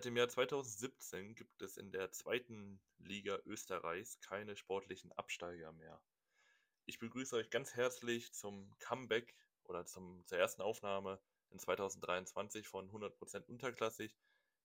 [0.00, 6.00] Seit dem Jahr 2017 gibt es in der zweiten Liga Österreichs keine sportlichen Absteiger mehr.
[6.86, 12.90] Ich begrüße euch ganz herzlich zum Comeback oder zum, zur ersten Aufnahme in 2023 von
[12.90, 14.16] 100% unterklassig.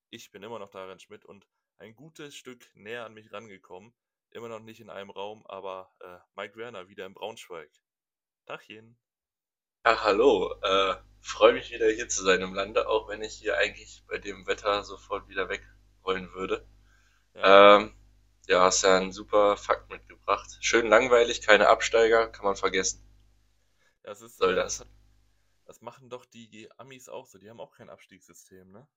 [0.10, 1.46] Ich bin immer noch Darren Schmidt und
[1.80, 3.94] ein gutes Stück näher an mich rangekommen.
[4.32, 7.74] Immer noch nicht in einem Raum, aber äh, Mike Werner wieder in Braunschweig.
[8.46, 8.98] Dachchen.
[9.86, 10.52] Ja, hallo.
[10.64, 14.18] Äh, Freue mich wieder hier zu sein im Lande, auch wenn ich hier eigentlich bei
[14.18, 15.62] dem Wetter sofort wieder weg
[16.02, 16.68] wollen würde.
[17.36, 17.94] Ja, ähm,
[18.48, 20.58] ja hast ja einen super Fakt mitgebracht.
[20.60, 23.08] Schön langweilig, keine Absteiger, kann man vergessen.
[24.02, 24.80] Das ist, Soll das?
[24.80, 24.88] Das,
[25.66, 27.38] das machen doch die Amis auch so.
[27.38, 28.88] Die haben auch kein Abstiegssystem, ne?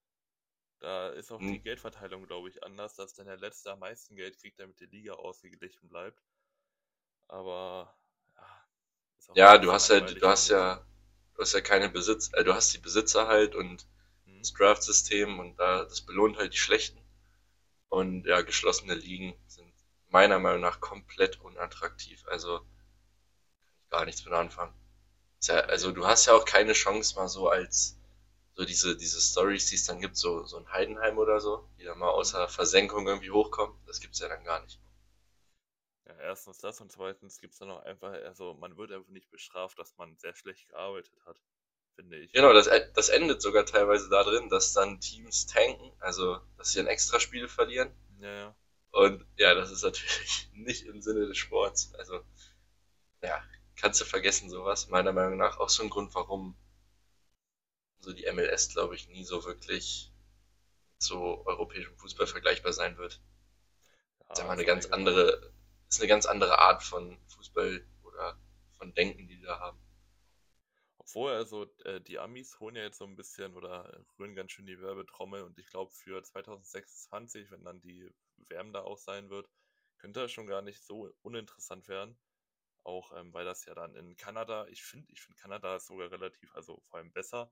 [0.79, 1.53] Da ist auch hm.
[1.53, 4.87] die Geldverteilung, glaube ich, anders, dass dann der Letzte am meisten Geld kriegt, damit die
[4.87, 6.23] Liga ausgeglichen bleibt.
[7.27, 7.95] Aber
[9.35, 10.85] ja, du hast ja, du hast ja,
[11.35, 13.87] du hast ja keine Besitz, äh, du hast die Besitzer halt und
[14.27, 14.39] mhm.
[14.39, 16.99] das Draft-System und da, das belohnt halt die Schlechten.
[17.89, 19.73] Und ja, geschlossene Ligen sind
[20.09, 22.25] meiner Meinung nach komplett unattraktiv.
[22.29, 22.67] Also kann
[23.85, 24.75] ich gar nichts mit anfangen.
[25.43, 27.97] Ja, also du hast ja auch keine Chance mal so als
[28.59, 31.85] so diese, diese Stories, die es dann gibt, so, so ein Heidenheim oder so, die
[31.85, 34.81] dann mal außer Versenkung irgendwie hochkommen, das gibt's ja dann gar nicht.
[36.09, 39.31] Ja, erstens das und zweitens gibt es dann auch einfach, also man wird einfach nicht
[39.31, 41.39] bestraft, dass man sehr schlecht gearbeitet hat,
[41.97, 42.33] finde ich.
[42.33, 46.81] Genau, das, das endet sogar teilweise da drin, dass dann Teams tanken, also dass sie
[46.81, 47.93] ein Extraspiel verlieren.
[48.21, 48.57] Ja, ja.
[48.91, 51.95] Und ja, das ist natürlich nicht im Sinne des Sports.
[51.95, 52.25] Also,
[53.23, 53.43] ja,
[53.77, 54.89] kannst du vergessen, sowas.
[54.89, 56.57] Meiner Meinung nach auch so ein Grund, warum
[58.01, 60.11] so die MLS, glaube ich, nie so wirklich
[60.99, 63.21] so europäischem Fußball vergleichbar sein wird.
[64.21, 65.53] Ja, Sagen wir eine ganz andere
[65.89, 68.39] ist eine ganz andere Art von Fußball oder
[68.79, 69.79] von Denken, die die da haben.
[70.99, 74.67] Obwohl, also äh, die Amis holen ja jetzt so ein bisschen oder rühren ganz schön
[74.67, 79.49] die Werbetrommel und ich glaube für 2026, wenn dann die WM da auch sein wird,
[79.97, 82.19] könnte das schon gar nicht so uninteressant werden.
[82.85, 86.11] Auch ähm, weil das ja dann in Kanada, ich finde, ich finde Kanada ist sogar
[86.11, 87.51] relativ, also vor allem besser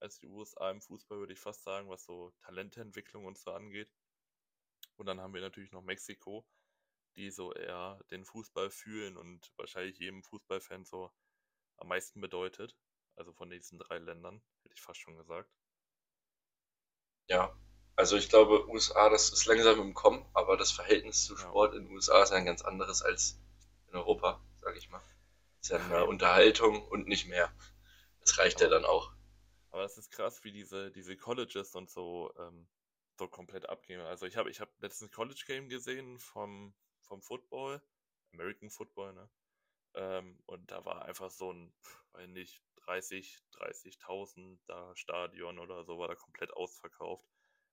[0.00, 3.92] als die USA im Fußball, würde ich fast sagen, was so Talenteentwicklung und so angeht.
[4.96, 6.46] Und dann haben wir natürlich noch Mexiko,
[7.16, 11.10] die so eher den Fußball fühlen und wahrscheinlich jedem Fußballfan so
[11.78, 12.76] am meisten bedeutet.
[13.16, 15.50] Also von diesen drei Ländern, hätte ich fast schon gesagt.
[17.28, 17.56] Ja,
[17.96, 21.78] also ich glaube, USA, das ist langsam im Kommen, aber das Verhältnis zu Sport ja.
[21.78, 23.40] in den USA ist ein ganz anderes als
[23.88, 25.02] in Europa, sage ich mal.
[25.60, 27.50] ist ja eine Unterhaltung und nicht mehr.
[28.20, 29.12] Das reicht aber, ja dann auch.
[29.70, 32.68] Aber es ist krass, wie diese, diese Colleges und so, ähm,
[33.18, 34.00] so komplett abgehen.
[34.02, 36.74] Also ich habe ich hab letztens College Game gesehen vom
[37.06, 37.80] vom Football,
[38.32, 39.30] American Football, ne?
[39.94, 41.72] Ähm, und da war einfach so ein,
[42.12, 47.26] weiß nicht, 30, 30.000 da Stadion oder so, war da komplett ausverkauft.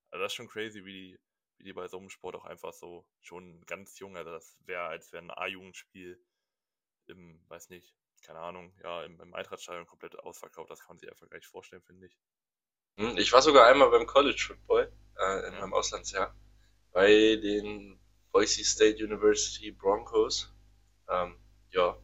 [0.09, 1.19] Also das ist schon crazy, wie die,
[1.57, 4.83] wie die bei so einem Sport auch einfach so schon ganz jung, also das wäre,
[4.83, 6.23] als wäre ein A-Jugendspiel
[7.07, 10.71] im, weiß nicht, keine Ahnung, ja, im, im Eintrachtstadion komplett ausverkauft.
[10.71, 12.17] Das kann man sich einfach gar nicht vorstellen, finde ich.
[12.97, 16.35] Hm, ich war sogar einmal beim College Football äh, in meinem Auslandsjahr
[16.91, 17.99] bei den
[18.33, 20.51] Boise State University Broncos.
[21.07, 21.37] Ähm,
[21.69, 21.95] ja,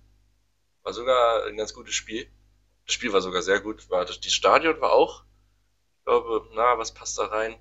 [0.84, 2.32] war sogar ein ganz gutes Spiel.
[2.86, 3.90] Das Spiel war sogar sehr gut.
[3.90, 5.26] War das, die Stadion war auch,
[5.98, 7.60] ich glaube, na, was passt da rein?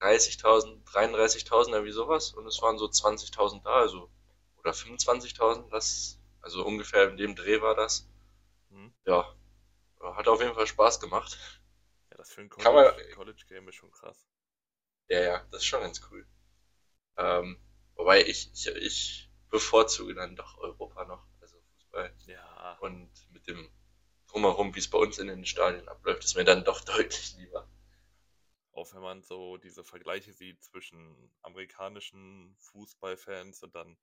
[0.00, 2.34] 30.000, 33.000, irgendwie sowas.
[2.34, 4.10] Und es waren so 20.000 da, also,
[4.58, 8.06] oder 25.000, das, also ungefähr in dem Dreh war das.
[8.68, 8.92] Mhm.
[9.06, 9.34] Ja,
[10.00, 11.38] hat auf jeden Fall Spaß gemacht.
[12.10, 14.26] Ja, das für ein College, College Game ist schon krass.
[15.08, 16.26] Ja, ja, das ist schon ganz cool.
[17.18, 17.60] Ähm,
[17.96, 22.14] wobei ich, ich, ich bevorzuge dann doch Europa noch, also Fußball.
[22.26, 22.78] Ja.
[22.80, 23.70] Und mit dem
[24.28, 27.68] Drumherum, wie es bei uns in den Stadien abläuft, ist mir dann doch deutlich lieber.
[28.72, 33.98] Auch wenn man so diese Vergleiche sieht zwischen amerikanischen Fußballfans und dann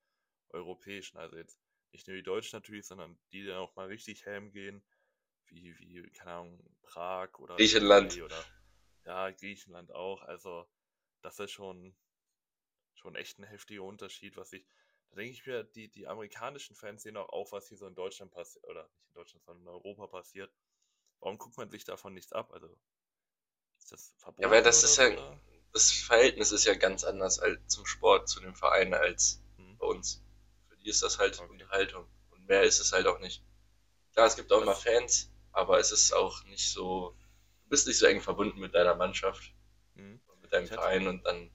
[0.50, 1.58] europäischen, also jetzt
[1.94, 4.84] nicht nur die Deutschen natürlich, sondern die dann auch mal richtig helm gehen,
[5.48, 8.22] wie, wie, keine Ahnung, Prag oder Griechenland.
[8.22, 8.44] Oder,
[9.06, 10.22] ja, Griechenland auch.
[10.24, 10.68] Also,
[11.22, 11.96] das ist schon,
[12.96, 14.66] schon echt ein heftiger Unterschied, was ich,
[15.10, 17.96] da denke ich mir, die, die amerikanischen Fans sehen auch auf, was hier so in
[17.96, 20.52] Deutschland passiert, oder nicht in Deutschland, sondern in Europa passiert.
[21.20, 22.52] Warum guckt man sich davon nichts ab?
[22.52, 22.68] Also,
[23.80, 24.44] ist das verboten?
[24.44, 25.40] Ja, weil das ist ja, oder?
[25.74, 29.78] das Verhältnis ist ja ganz anders als zum Sport, zu den Vereinen als hm.
[29.78, 30.24] bei uns.
[30.70, 31.52] Für die ist das halt okay.
[31.52, 32.08] Unterhaltung.
[32.32, 33.44] Und mehr ist es halt auch nicht.
[34.14, 37.18] Klar, es gibt auch immer Fans, aber es ist auch nicht so,
[37.64, 39.54] du bist nicht so eng verbunden mit deiner Mannschaft,
[39.96, 40.22] hm.
[40.42, 41.52] mit deinem Verein und dann.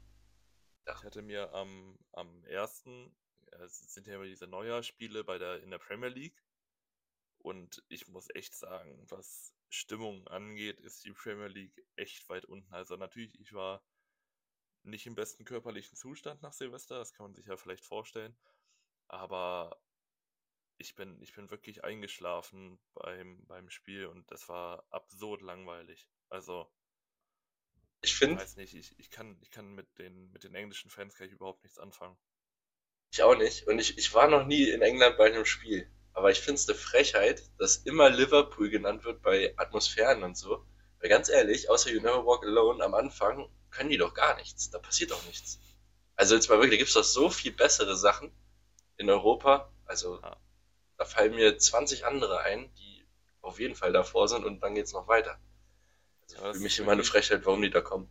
[0.87, 3.15] Ich hatte mir am, am ersten,
[3.63, 6.43] es sind ja immer diese Neujahrspiele bei der, in der Premier League.
[7.39, 12.73] Und ich muss echt sagen, was Stimmung angeht, ist die Premier League echt weit unten.
[12.75, 13.83] Also natürlich, ich war
[14.83, 18.37] nicht im besten körperlichen Zustand nach Silvester, das kann man sich ja vielleicht vorstellen.
[19.09, 19.81] Aber
[20.79, 26.09] ich bin, ich bin wirklich eingeschlafen beim, beim Spiel und das war absurd langweilig.
[26.29, 26.71] Also,
[28.03, 28.41] ich finde.
[28.41, 31.33] weiß nicht, ich, ich, kann, ich kann mit den, mit den englischen Fans kann ich
[31.33, 32.17] überhaupt nichts anfangen.
[33.13, 33.67] Ich auch nicht.
[33.67, 35.91] Und ich, ich war noch nie in England bei einem Spiel.
[36.13, 40.65] Aber ich finde es eine Frechheit, dass immer Liverpool genannt wird bei Atmosphären und so.
[41.01, 44.71] Weil ganz ehrlich, außer You Never Walk Alone am Anfang können die doch gar nichts.
[44.71, 45.59] Da passiert doch nichts.
[46.17, 48.33] Also jetzt mal wirklich, da gibt es doch so viel bessere Sachen
[48.97, 49.73] in Europa.
[49.85, 50.37] Also ja.
[50.99, 53.07] da fallen mir 20 andere ein, die
[53.41, 55.39] auf jeden Fall davor sind und dann geht es noch weiter.
[56.35, 58.11] Ja, für mich immer eine Frechheit, warum die da kommen.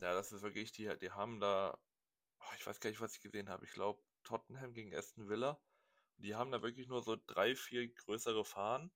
[0.00, 1.78] Ja, das ist wirklich, die, die haben da,
[2.40, 3.64] oh, ich weiß gar nicht, was ich gesehen habe.
[3.64, 5.60] Ich glaube, Tottenham gegen Aston Villa.
[6.18, 8.90] Die haben da wirklich nur so drei, vier größere Fahnen.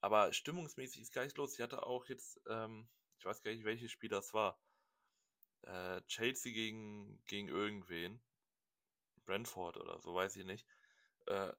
[0.00, 1.54] Aber stimmungsmäßig ist gar nicht los.
[1.54, 2.88] Ich hatte auch jetzt, ähm,
[3.18, 4.60] ich weiß gar nicht, welches Spiel das war.
[5.62, 8.20] Äh, Chelsea gegen, gegen irgendwen.
[9.24, 10.66] Brentford oder so, weiß ich nicht.
[11.26, 11.52] Äh,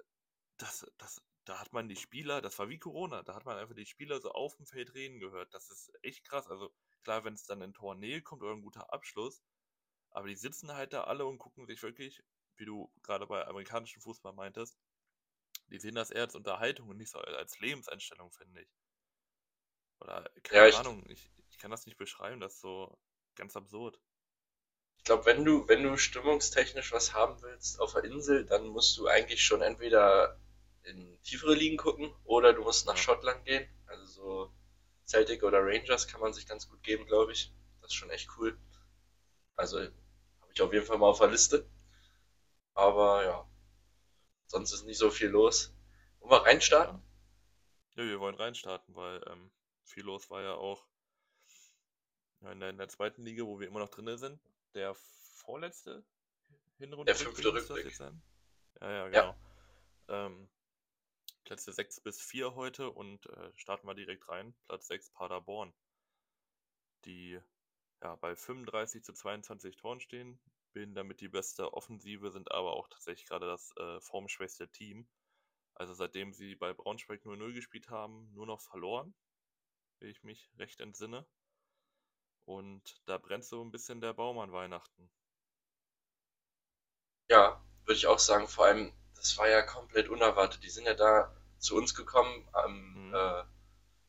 [0.57, 3.75] das, das, da hat man die Spieler, das war wie Corona, da hat man einfach
[3.75, 5.53] die Spieler so auf dem Feld reden gehört.
[5.53, 6.47] Das ist echt krass.
[6.47, 6.73] Also
[7.03, 9.41] klar, wenn es dann in Tournee kommt oder ein guter Abschluss,
[10.11, 12.23] aber die sitzen halt da alle und gucken sich wirklich
[12.59, 14.77] wie du gerade bei amerikanischem Fußball meintest,
[15.67, 18.69] die sehen das eher als Unterhaltung und nicht so als Lebenseinstellung, finde ich.
[19.99, 22.97] Oder keine ja, Ahnung, ich, ich kann das nicht beschreiben, das ist so
[23.35, 23.99] ganz absurd.
[24.97, 28.97] Ich glaube, wenn du, wenn du stimmungstechnisch was haben willst auf der Insel, dann musst
[28.97, 30.37] du eigentlich schon entweder
[30.83, 32.97] in tiefere Ligen gucken oder du musst nach.
[32.97, 33.67] Schottland gehen.
[33.87, 34.53] Also so
[35.05, 37.53] Celtic oder Rangers kann man sich ganz gut geben, glaube ich.
[37.81, 38.57] Das ist schon echt cool.
[39.55, 41.69] Also habe ich auf jeden Fall mal auf der Liste.
[42.73, 43.49] Aber ja,
[44.47, 45.73] sonst ist nicht so viel los.
[46.19, 47.01] Wollen wir reinstarten?
[47.95, 49.51] Ja, wir wollen reinstarten, weil ähm,
[49.83, 50.85] viel los war ja auch
[52.41, 54.39] in der, in der, zweiten Liga, wo wir immer noch drin sind.
[54.73, 56.03] Der vorletzte
[56.77, 57.05] Hinrunde.
[57.05, 57.99] Der fünfte Rückblick.
[57.99, 59.35] Ja, ja, genau.
[60.07, 60.25] Ja.
[60.25, 60.49] Ähm,
[61.49, 64.53] Plätze 6 bis 4 heute und äh, starten wir direkt rein.
[64.67, 65.73] Platz 6 Paderborn.
[67.05, 67.39] Die
[68.03, 70.39] ja, bei 35 zu 22 Toren stehen,
[70.73, 75.09] bilden damit die beste Offensive, sind aber auch tatsächlich gerade das äh, formschwächste Team.
[75.73, 79.15] Also seitdem sie bei Braunschweig 0-0 gespielt haben, nur noch verloren,
[79.97, 81.25] wenn ich mich recht entsinne.
[82.45, 85.09] Und da brennt so ein bisschen der Baum an Weihnachten.
[87.27, 88.47] Ja, würde ich auch sagen.
[88.47, 90.63] Vor allem, das war ja komplett unerwartet.
[90.63, 93.13] Die sind ja da zu uns gekommen am, mhm.
[93.13, 93.43] äh,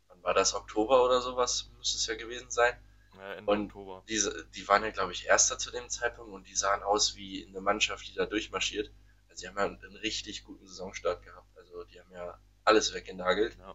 [0.08, 2.74] wann war das, Oktober oder sowas, müsste es ja gewesen sein.
[3.16, 4.04] Ja, Ende und Oktober.
[4.08, 7.46] Diese, die waren ja, glaube ich, Erster zu dem Zeitpunkt und die sahen aus wie
[7.46, 8.90] eine Mannschaft, die da durchmarschiert.
[9.28, 11.48] Also, die haben ja einen richtig guten Saisonstart gehabt.
[11.56, 13.58] Also, die haben ja alles weggenagelt.
[13.58, 13.74] Ja.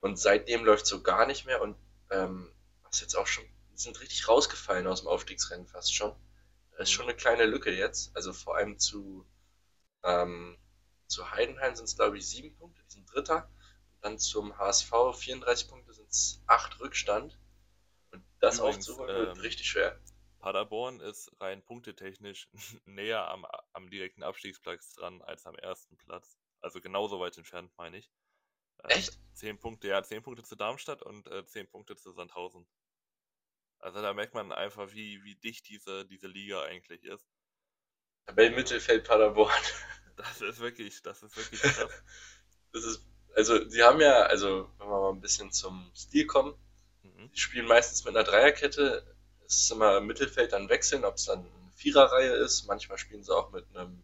[0.00, 1.76] Und seitdem läuft so gar nicht mehr und
[2.10, 2.52] ähm,
[2.82, 6.14] was jetzt auch schon, die sind richtig rausgefallen aus dem Aufstiegsrennen fast schon.
[6.72, 8.14] Da ist schon eine kleine Lücke jetzt.
[8.14, 9.26] Also vor allem zu,
[10.02, 10.58] ähm,
[11.12, 13.48] zu Heidenheim sind es, glaube ich, sieben Punkte, die sind Dritter.
[13.94, 17.38] Und dann zum HSV 34 Punkte sind es acht Rückstand.
[18.40, 20.00] Das Übrigens, aufzuholen wird ähm, richtig schwer.
[20.40, 22.48] Paderborn ist rein punktetechnisch
[22.84, 26.36] näher am, am direkten Abstiegsplatz dran als am ersten Platz.
[26.60, 28.10] Also genauso weit entfernt, meine ich.
[28.78, 29.18] Äh, Echt?
[29.34, 32.66] Zehn Punkte, ja, zehn Punkte zu Darmstadt und äh, zehn Punkte zu Sandhausen.
[33.78, 37.26] Also da merkt man einfach, wie, wie dicht diese, diese Liga eigentlich ist.
[38.26, 39.50] Tabellenmittelfeld Paderborn.
[40.16, 41.90] Das ist wirklich, das ist wirklich krass.
[42.72, 43.02] das ist,
[43.34, 46.54] also sie haben ja, also wenn wir mal ein bisschen zum Stil kommen,
[47.02, 47.30] Mhm.
[47.32, 49.04] Spielen meistens mit einer Dreierkette.
[49.46, 52.66] Es ist immer im Mittelfeld dann wechseln, ob es dann eine Viererreihe ist.
[52.66, 54.02] Manchmal spielen sie auch mit einem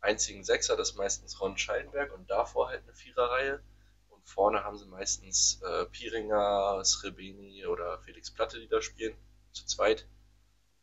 [0.00, 3.62] einzigen Sechser, das ist meistens Ron Scheinberg und davor halt eine Viererreihe.
[4.08, 9.16] Und vorne haben sie meistens äh, Piringer, Srebeni oder Felix Platte, die da spielen,
[9.52, 10.06] zu zweit.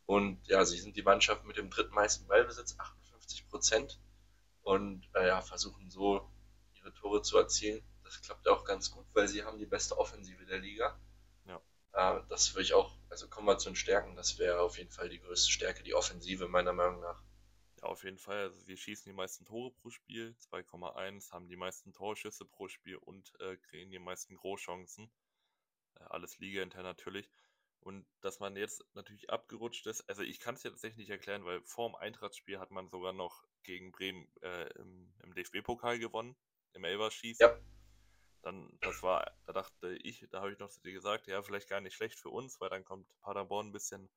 [0.06, 4.00] Und ja, sie sind die Mannschaft mit dem drittmeisten Ballbesitz, 58 Prozent.
[4.66, 6.30] Und äh, ja, versuchen so
[6.74, 7.82] ihre Tore zu erzielen.
[8.04, 11.00] Das klappt auch ganz gut, weil sie haben die beste Offensive der Liga.
[11.96, 14.92] Äh, das würde ich auch, also kommen wir zu den Stärken, das wäre auf jeden
[14.92, 17.24] Fall die größte Stärke, die Offensive meiner Meinung nach.
[17.82, 18.44] Ja, auf jeden Fall.
[18.44, 22.98] Also wir schießen die meisten Tore pro Spiel, 2,1, haben die meisten Torschüsse pro Spiel
[22.98, 25.10] und äh, kriegen die meisten Großchancen.
[25.96, 27.30] Äh, alles Liga intern natürlich.
[27.80, 31.46] Und dass man jetzt natürlich abgerutscht ist, also ich kann es ja tatsächlich nicht erklären,
[31.46, 36.36] weil vor dem Eintrachtspiel hat man sogar noch gegen Bremen äh, im, im DFB-Pokal gewonnen,
[36.74, 37.46] im Elverschießen.
[37.46, 37.60] Ja.
[38.42, 41.68] Dann, das war, da dachte ich, da habe ich noch zu dir gesagt, ja, vielleicht
[41.68, 44.08] gar nicht schlecht für uns, weil dann kommt Paderborn ein bisschen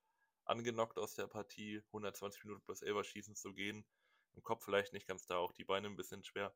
[0.45, 3.85] angenockt aus der Partie, 120 Minuten plus Elfer schießen zu gehen.
[4.35, 6.55] Im Kopf vielleicht nicht ganz da, auch die Beine ein bisschen schwer.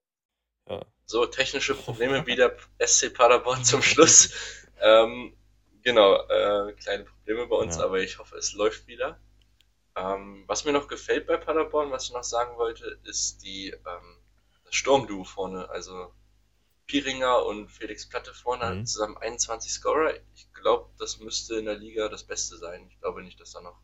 [0.69, 0.85] Ja.
[1.07, 4.33] So, technische Probleme wie der SC Paderborn zum Schluss.
[4.81, 5.37] ähm,
[5.83, 7.85] genau, äh, kleine Probleme bei uns, ja.
[7.85, 9.21] aber ich hoffe, es läuft wieder.
[9.95, 14.17] Ähm, was mir noch gefällt bei Paderborn, was ich noch sagen wollte, ist die ähm,
[14.65, 15.69] das Sturmduo vorne.
[15.69, 16.13] Also
[16.87, 18.87] Piringer und Felix Platte vorne mhm.
[18.87, 20.15] zusammen 21 Scorer.
[20.35, 22.87] Ich glaube, das müsste in der Liga das Beste sein.
[22.91, 23.81] Ich glaube nicht, dass da noch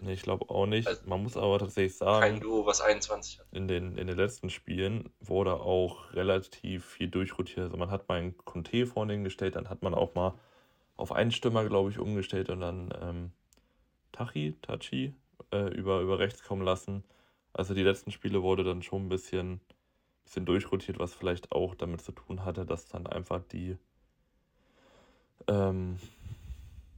[0.00, 0.88] Nee, ich glaube auch nicht.
[0.88, 3.46] Also, Man muss aber tatsächlich sagen, kein Duo, was 21 hat.
[3.52, 7.66] In den, in den letzten Spielen wurde auch relativ viel durchrotiert.
[7.66, 10.38] Also man hat mal einen Conte vorne hingestellt, dann hat man auch mal
[10.96, 13.32] auf einen Stürmer, glaube ich, umgestellt und dann ähm,
[14.12, 15.14] Tachi, Tachi
[15.52, 17.04] äh, über, über rechts kommen lassen.
[17.52, 19.60] Also die letzten Spiele wurde dann schon ein bisschen,
[20.24, 23.76] bisschen durchrotiert, was vielleicht auch damit zu tun hatte, dass dann einfach die,
[25.48, 25.98] ähm,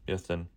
[0.06, 0.48] wie heißt denn,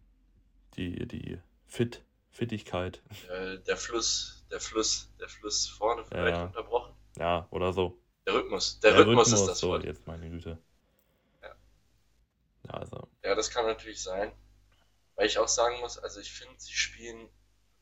[0.75, 3.01] die, die Fit Fittigkeit.
[3.29, 6.46] Äh, der Fluss, der Fluss, der Fluss vorne vielleicht ja.
[6.46, 6.93] unterbrochen.
[7.17, 7.98] Ja, oder so.
[8.25, 9.84] Der Rhythmus, der, der Rhythmus, Rhythmus, ist das so, Wort.
[9.84, 10.58] jetzt meine Güte.
[11.41, 11.50] Ja.
[12.67, 13.08] Ja, also.
[13.24, 14.31] Ja, das kann natürlich sein.
[15.22, 17.30] Weil ich auch sagen muss, also ich finde, sie spielen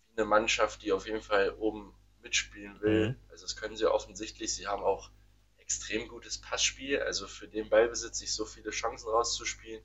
[0.08, 3.12] wie eine Mannschaft, die auf jeden Fall oben mitspielen will.
[3.12, 3.19] Mhm.
[3.29, 4.53] Also das können sie offensichtlich.
[4.53, 5.10] Sie haben auch
[5.55, 7.00] extrem gutes Passspiel.
[7.01, 9.81] Also für den Ballbesitz sich so viele Chancen rauszuspielen.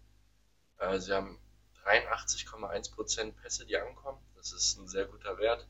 [0.79, 1.39] Äh, sie haben
[1.85, 4.19] 83,1% Pässe, die ankommen.
[4.35, 5.69] Das ist ein sehr guter Wert.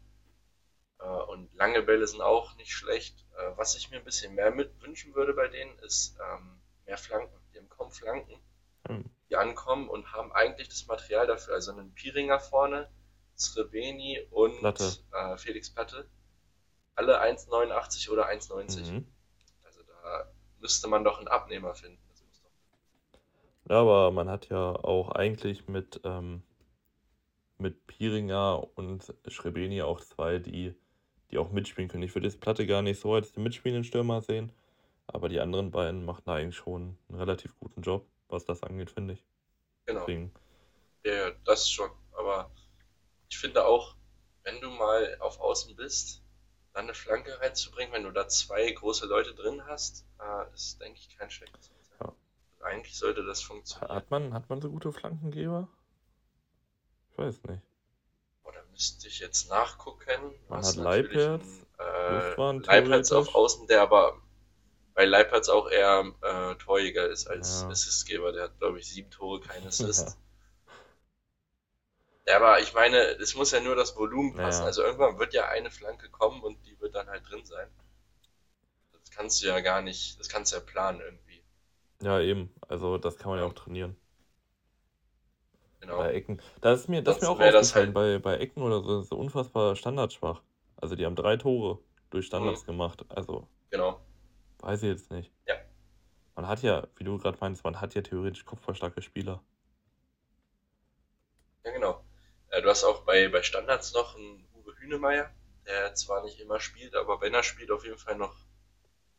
[1.00, 3.26] Äh, und lange Bälle sind auch nicht schlecht.
[3.36, 7.38] Äh, was ich mir ein bisschen mehr wünschen würde bei denen, ist ähm, mehr Flanken.
[7.52, 8.40] Die haben kaum Flanken.
[9.30, 11.54] Die ankommen und haben eigentlich das Material dafür.
[11.54, 12.88] Also einen Piringer vorne,
[13.36, 14.92] Srebeni und Platte.
[15.12, 16.08] Äh, Felix Platte.
[16.94, 18.92] Alle 1,89 oder 1,90.
[18.92, 19.06] Mhm.
[19.64, 21.98] Also da müsste man doch einen Abnehmer finden.
[23.68, 26.42] Ja, aber man hat ja auch eigentlich mit ähm,
[27.58, 30.74] mit Piringer und Schrebeni auch zwei, die,
[31.30, 32.02] die auch mitspielen können.
[32.02, 34.52] Ich würde jetzt Platte gar nicht so als den mitspielenden Stürmer sehen,
[35.06, 38.90] aber die anderen beiden machen da eigentlich schon einen relativ guten Job, was das angeht,
[38.90, 39.24] finde ich.
[39.86, 40.00] Genau.
[40.00, 40.32] Deswegen.
[41.04, 41.90] Ja, das schon.
[42.12, 42.50] Aber
[43.28, 43.94] ich finde auch,
[44.44, 46.22] wenn du mal auf Außen bist,
[46.72, 50.98] dann eine Flanke reinzubringen, wenn du da zwei große Leute drin hast, äh, ist, denke
[50.98, 51.70] ich, kein schlechtes.
[52.00, 52.12] Ja.
[52.62, 53.94] Eigentlich sollte das funktionieren.
[53.94, 55.68] Hat man, hat man so gute Flankengeber?
[57.12, 57.62] Ich weiß nicht.
[58.42, 60.34] Oder müsste ich jetzt nachgucken?
[60.48, 64.20] Man hat Leipertz, äh, Leipertz auf Außen, der aber
[64.94, 67.68] bei Leipertz auch eher äh, Torjäger ist als ja.
[67.68, 68.32] Assistgeber.
[68.32, 70.16] Der hat, glaube ich, sieben Tore, kein Assist.
[72.26, 72.36] ja.
[72.36, 74.62] aber ich meine, es muss ja nur das Volumen passen.
[74.62, 74.66] Ja.
[74.66, 77.68] Also irgendwann wird ja eine Flanke kommen und die wird dann halt drin sein.
[78.92, 81.42] Das kannst du ja gar nicht, das kannst du ja planen irgendwie.
[82.02, 82.54] Ja, eben.
[82.68, 83.96] Also das kann man ja auch trainieren.
[85.80, 85.98] Genau.
[85.98, 86.40] Bei Ecken.
[86.60, 89.16] Das ist mir, das ist mir auch aufgefallen, halt bei, bei Ecken oder so, so
[89.16, 90.40] unfassbar standardschwach.
[90.76, 91.78] Also die haben drei Tore
[92.10, 92.66] durch Standards mhm.
[92.66, 93.04] gemacht.
[93.08, 93.48] Also.
[93.70, 94.00] Genau.
[94.64, 95.30] Weiß ich jetzt nicht.
[95.46, 95.56] Ja.
[96.36, 99.44] Man hat ja, wie du gerade meinst, man hat ja theoretisch kopfballstarke Spieler.
[101.64, 102.02] Ja, genau.
[102.48, 105.30] Äh, du hast auch bei, bei Standards noch einen Uwe Hünemeyer,
[105.66, 108.34] der zwar nicht immer spielt, aber wenn er spielt, auf jeden Fall noch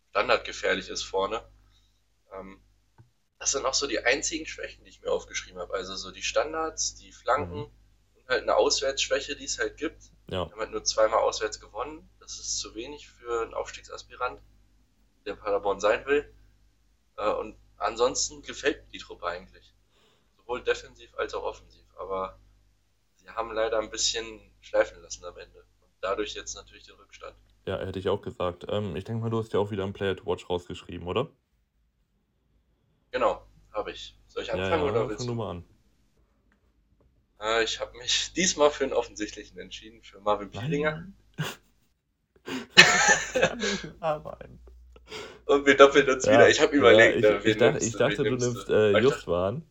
[0.09, 1.47] standardgefährlich ist vorne.
[2.33, 2.59] Ähm,
[3.37, 5.75] das sind auch so die einzigen Schwächen, die ich mir aufgeschrieben habe.
[5.75, 7.71] Also so die Standards, die Flanken mhm.
[8.15, 10.05] und halt eine Auswärtsschwäche, die es halt gibt.
[10.27, 10.47] Ja.
[10.47, 12.09] Wir haben halt nur zweimal auswärts gewonnen.
[12.19, 14.41] Das ist zu wenig für einen Aufstiegsaspirant,
[15.25, 16.31] der Paderborn sein will.
[17.17, 19.73] Äh, und ansonsten gefällt mir die Truppe eigentlich.
[20.37, 21.85] Sowohl defensiv als auch offensiv.
[21.97, 22.39] Aber
[23.15, 25.59] sie haben leider ein bisschen schleifen lassen am Ende.
[25.81, 27.35] Und dadurch jetzt natürlich den Rückstand.
[27.65, 28.65] Ja, hätte ich auch gesagt.
[28.69, 31.29] Ähm, ich denke mal, du hast ja auch wieder ein Player to Watch rausgeschrieben, oder?
[33.11, 34.17] Genau, habe ich.
[34.27, 35.33] Soll ich anfangen ja, ja, oder willst du?
[35.33, 35.65] mal an.
[37.39, 41.07] Äh, ich habe mich diesmal für einen offensichtlichen entschieden, für Marvin Pielinger.
[45.45, 46.49] Und wir doppeln uns ja, wieder.
[46.49, 49.63] Ich habe überlegt, ja, ich, ich, dachte, ich dachte du nimmst äh, Justwan,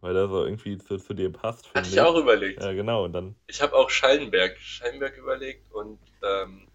[0.00, 1.72] weil der so irgendwie zu, zu dir passt.
[1.74, 2.62] Hatte ich, ich auch überlegt.
[2.62, 3.04] Ja, genau.
[3.04, 3.36] Und dann...
[3.46, 6.66] Ich habe auch Schallenberg, Schallenberg überlegt und ähm,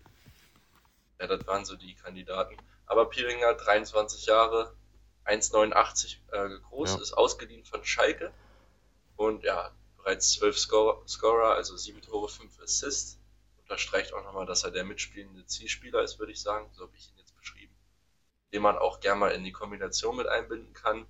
[1.19, 2.55] ja, das waren so die Kandidaten.
[2.85, 4.73] Aber Pieringer, 23 Jahre,
[5.25, 7.01] 1,89 äh, groß, ja.
[7.01, 8.31] ist ausgeliehen von Schalke
[9.15, 13.19] und ja, bereits 12 Scorer, Scorer, also 7 Tore, 5 Assists.
[13.61, 17.09] Unterstreicht auch nochmal, dass er der mitspielende Zielspieler ist, würde ich sagen, so habe ich
[17.09, 17.24] ihn jetzt.
[18.53, 21.05] Den man auch gerne mal in die Kombination mit einbinden kann.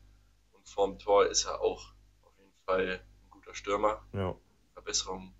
[0.53, 4.03] Und vorm Tor ist er auch auf jeden Fall ein guter Stürmer.
[4.13, 4.35] Ja.
[4.73, 5.33] Verbesserung,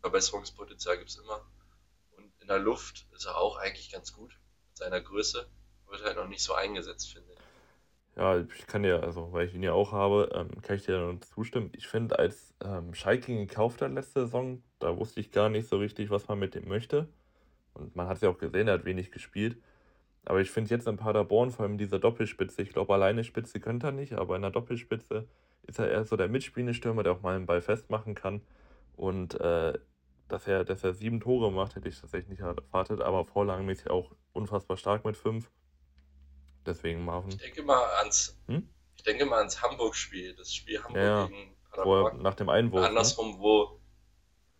[0.00, 1.44] Verbesserungspotenzial gibt es immer.
[2.16, 5.48] Und in der Luft ist er auch eigentlich ganz gut mit seiner Größe.
[5.88, 7.40] Wird halt noch nicht so eingesetzt, finde ich.
[8.16, 10.98] Ja, ich kann dir, also weil ich ihn ja auch habe, ähm, kann ich dir
[10.98, 11.70] nur zustimmen.
[11.76, 15.68] Ich finde, als ähm, Schalke ihn gekauft hat letzte Saison, da wusste ich gar nicht
[15.68, 17.08] so richtig, was man mit dem möchte.
[17.74, 19.56] Und man hat es ja auch gesehen, er hat wenig gespielt.
[20.24, 23.88] Aber ich finde jetzt in Paderborn, vor allem dieser Doppelspitze, ich glaube, alleine Spitze könnte
[23.88, 25.26] er nicht, aber in der Doppelspitze
[25.66, 28.42] ist er eher so der mitspielende Stürmer, der auch mal einen Ball festmachen kann.
[28.96, 29.78] Und äh,
[30.28, 34.10] dass, er, dass er sieben Tore macht, hätte ich tatsächlich nicht erwartet, aber vorlagenmäßig auch
[34.32, 35.50] unfassbar stark mit fünf.
[36.66, 37.30] Deswegen Marvin.
[37.30, 38.68] Ich denke mal ans, hm?
[38.96, 42.22] ich denke mal ans Hamburg-Spiel, das Spiel Hamburg ja, gegen Paderborn.
[42.22, 42.82] nach dem Einwurf.
[42.82, 42.88] Ne?
[42.88, 43.38] Andersrum, ne?
[43.38, 43.80] wo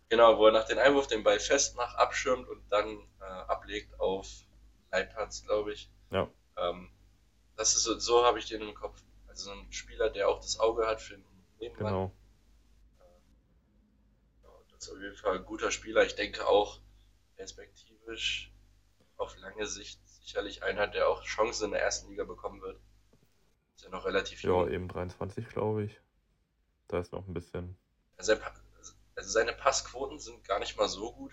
[0.09, 2.87] genau, wo er nach dem Einwurf den Ball festmacht, abschirmt und dann
[3.19, 4.27] äh, ablegt auf
[4.91, 5.89] Leitplatz, glaube ich.
[6.11, 6.29] Ja.
[6.57, 6.89] Ähm,
[7.55, 9.01] das ist so, so habe ich den im Kopf.
[9.27, 11.25] Also so ein Spieler, der auch das Auge hat für den
[11.59, 11.93] Nebenmann.
[11.93, 12.15] Genau.
[12.99, 16.05] Äh, das ist auf jeden Fall ein guter Spieler.
[16.05, 16.79] Ich denke auch
[17.37, 18.51] perspektivisch
[19.17, 22.79] auf lange Sicht sicherlich einer, der auch Chancen in der ersten Liga bekommen wird.
[23.75, 24.67] Ist ja noch relativ jung.
[24.67, 25.99] Ja, eben 23, glaube ich.
[26.87, 27.77] Da ist noch ein bisschen.
[28.17, 28.33] Also,
[29.15, 31.31] also seine Passquoten sind gar nicht mal so gut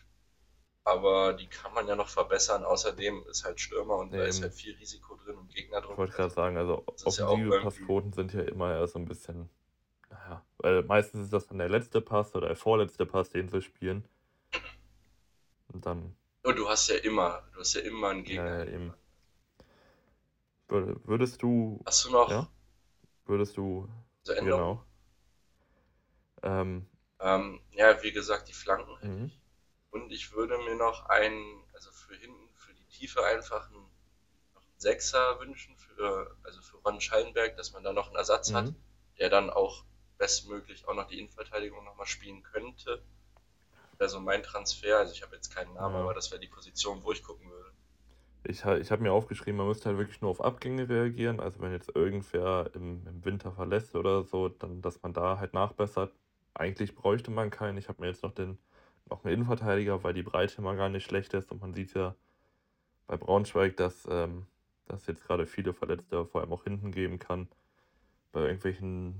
[0.88, 2.64] aber die kann man ja noch verbessern.
[2.64, 5.92] Außerdem ist halt Stürmer und nee, da ist halt viel Risiko drin und Gegner drin.
[5.92, 9.50] Ich wollte gerade sagen, also offensive ja Passquoten sind ja immer eher so ein bisschen,
[10.10, 13.62] naja, weil meistens ist das dann der letzte Pass oder der vorletzte Pass, den sie
[13.62, 14.08] spielen.
[15.72, 16.16] Und dann.
[16.42, 18.58] Und du hast ja immer, du hast ja immer einen Gegner.
[18.58, 18.94] Ja, ja eben.
[20.68, 21.80] Würdest du.
[21.84, 22.30] Hast du noch?
[22.30, 22.48] Ja?
[23.26, 23.88] Würdest du.
[24.26, 24.84] Genau.
[26.42, 26.86] Ähm,
[27.20, 28.92] ähm, ja, wie gesagt, die Flanken.
[29.02, 29.30] Mhm.
[29.90, 33.86] Und ich würde mir noch einen, also für hinten, für die Tiefe einfach einen,
[34.54, 38.50] noch einen Sechser wünschen, für, also für Ron Schallenberg, dass man da noch einen Ersatz
[38.50, 38.56] mhm.
[38.56, 38.74] hat,
[39.18, 39.84] der dann auch
[40.18, 43.02] bestmöglich auch noch die Innenverteidigung nochmal spielen könnte.
[43.96, 44.98] Wäre so mein Transfer.
[44.98, 46.02] Also ich habe jetzt keinen Namen, ja.
[46.02, 47.70] aber das wäre die Position, wo ich gucken würde.
[48.44, 51.40] Ich, ich habe mir aufgeschrieben, man müsste halt wirklich nur auf Abgänge reagieren.
[51.40, 55.54] Also wenn jetzt irgendwer im, im Winter verlässt oder so, dann dass man da halt
[55.54, 56.12] nachbessert.
[56.54, 57.78] Eigentlich bräuchte man keinen.
[57.78, 58.58] Ich habe mir jetzt noch den
[59.10, 61.50] noch einen Innenverteidiger, weil die Breite immer gar nicht schlecht ist.
[61.50, 62.14] Und man sieht ja
[63.06, 64.46] bei Braunschweig, dass ähm,
[64.88, 67.48] dass jetzt gerade viele Verletzte vor allem auch hinten geben kann.
[68.32, 69.14] Bei irgendwelchen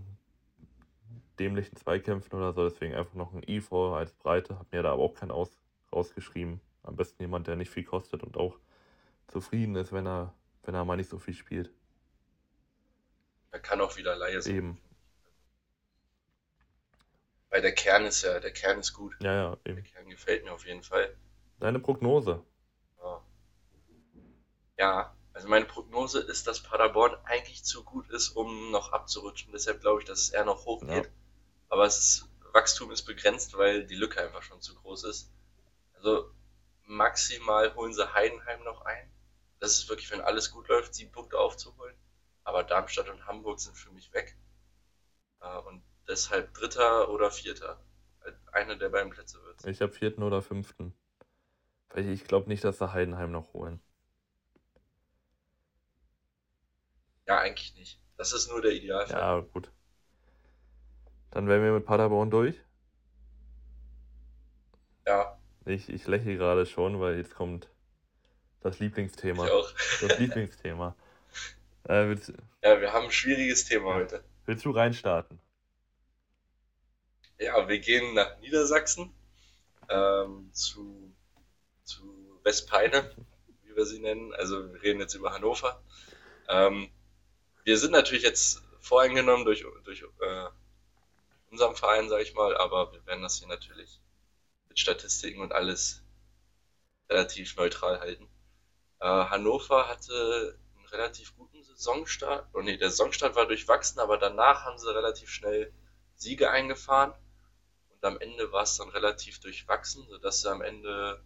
[1.39, 2.69] dämlichen Zweikämpfen oder so.
[2.69, 4.59] Deswegen einfach noch ein I vor als Breite.
[4.59, 5.51] Hab mir da aber auch keinen aus,
[5.93, 6.61] rausgeschrieben.
[6.83, 8.59] Am besten jemand, der nicht viel kostet und auch
[9.29, 11.71] zufrieden ist, wenn er, wenn er mal nicht so viel spielt.
[13.51, 14.55] Er kann auch wieder Laie sein.
[14.55, 14.79] Eben.
[17.51, 19.17] Weil der Kern ist ja, der Kern ist gut.
[19.21, 19.77] Ja, ja, eben.
[19.77, 21.17] Der Kern gefällt mir auf jeden Fall.
[21.61, 22.45] Deine Prognose?
[23.03, 23.23] Ja.
[24.77, 29.53] ja, also meine Prognose ist, dass Paderborn eigentlich zu gut ist, um noch abzurutschen.
[29.53, 31.07] Deshalb glaube ich, dass es eher noch hochgeht.
[31.07, 31.11] Ja.
[31.69, 35.31] Aber es ist, Wachstum ist begrenzt, weil die Lücke einfach schon zu groß ist.
[35.95, 36.31] Also
[36.85, 39.11] maximal holen sie Heidenheim noch ein.
[39.61, 41.95] Das ist wirklich, wenn alles gut läuft, sieben Punkte aufzuholen.
[42.45, 44.37] Aber Darmstadt und Hamburg sind für mich weg.
[45.41, 47.79] Äh, und Deshalb Dritter oder Vierter.
[48.53, 49.65] Einer der beiden Plätze wird.
[49.67, 50.95] Ich habe Vierten oder Fünften.
[51.91, 53.81] Weil ich glaube nicht, dass sie Heidenheim noch holen.
[57.27, 58.01] Ja, eigentlich nicht.
[58.17, 59.21] Das ist nur der Idealfall.
[59.21, 59.71] Ja, gut.
[61.31, 62.57] Dann wären wir mit Paderborn durch.
[65.07, 65.39] Ja.
[65.67, 67.69] Ich, ich lächle gerade schon, weil jetzt kommt
[68.61, 69.45] das Lieblingsthema.
[69.45, 69.73] Ich auch.
[70.01, 70.97] Das Lieblingsthema.
[71.89, 72.17] Äh,
[72.63, 74.23] ja, wir haben ein schwieriges Thema heute.
[74.45, 75.41] Willst du reinstarten?
[77.39, 79.15] Ja, wir gehen nach Niedersachsen
[79.89, 81.15] ähm, zu,
[81.85, 83.15] zu Westpeine,
[83.63, 84.35] wie wir sie nennen.
[84.35, 85.81] Also wir reden jetzt über Hannover.
[86.49, 86.91] Ähm,
[87.63, 90.49] wir sind natürlich jetzt voreingenommen durch, durch äh,
[91.51, 94.01] unserem Verein, sage ich mal, aber wir werden das hier natürlich
[94.69, 96.03] mit Statistiken und alles
[97.09, 98.29] relativ neutral halten.
[98.99, 102.49] Äh, Hannover hatte einen relativ guten Saisonstart.
[102.53, 105.73] Oh nee, der Saisonstart war durchwachsen, aber danach haben sie relativ schnell
[106.17, 107.15] Siege eingefahren.
[108.01, 111.21] Und am Ende war es dann relativ durchwachsen, sodass sie am Ende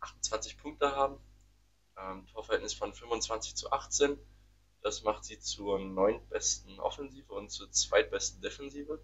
[0.00, 1.18] 28 Punkte haben.
[1.96, 4.18] Ähm, Torverhältnis von 25 zu 18.
[4.82, 9.02] Das macht sie zur neuntbesten Offensive und zur zweitbesten Defensive.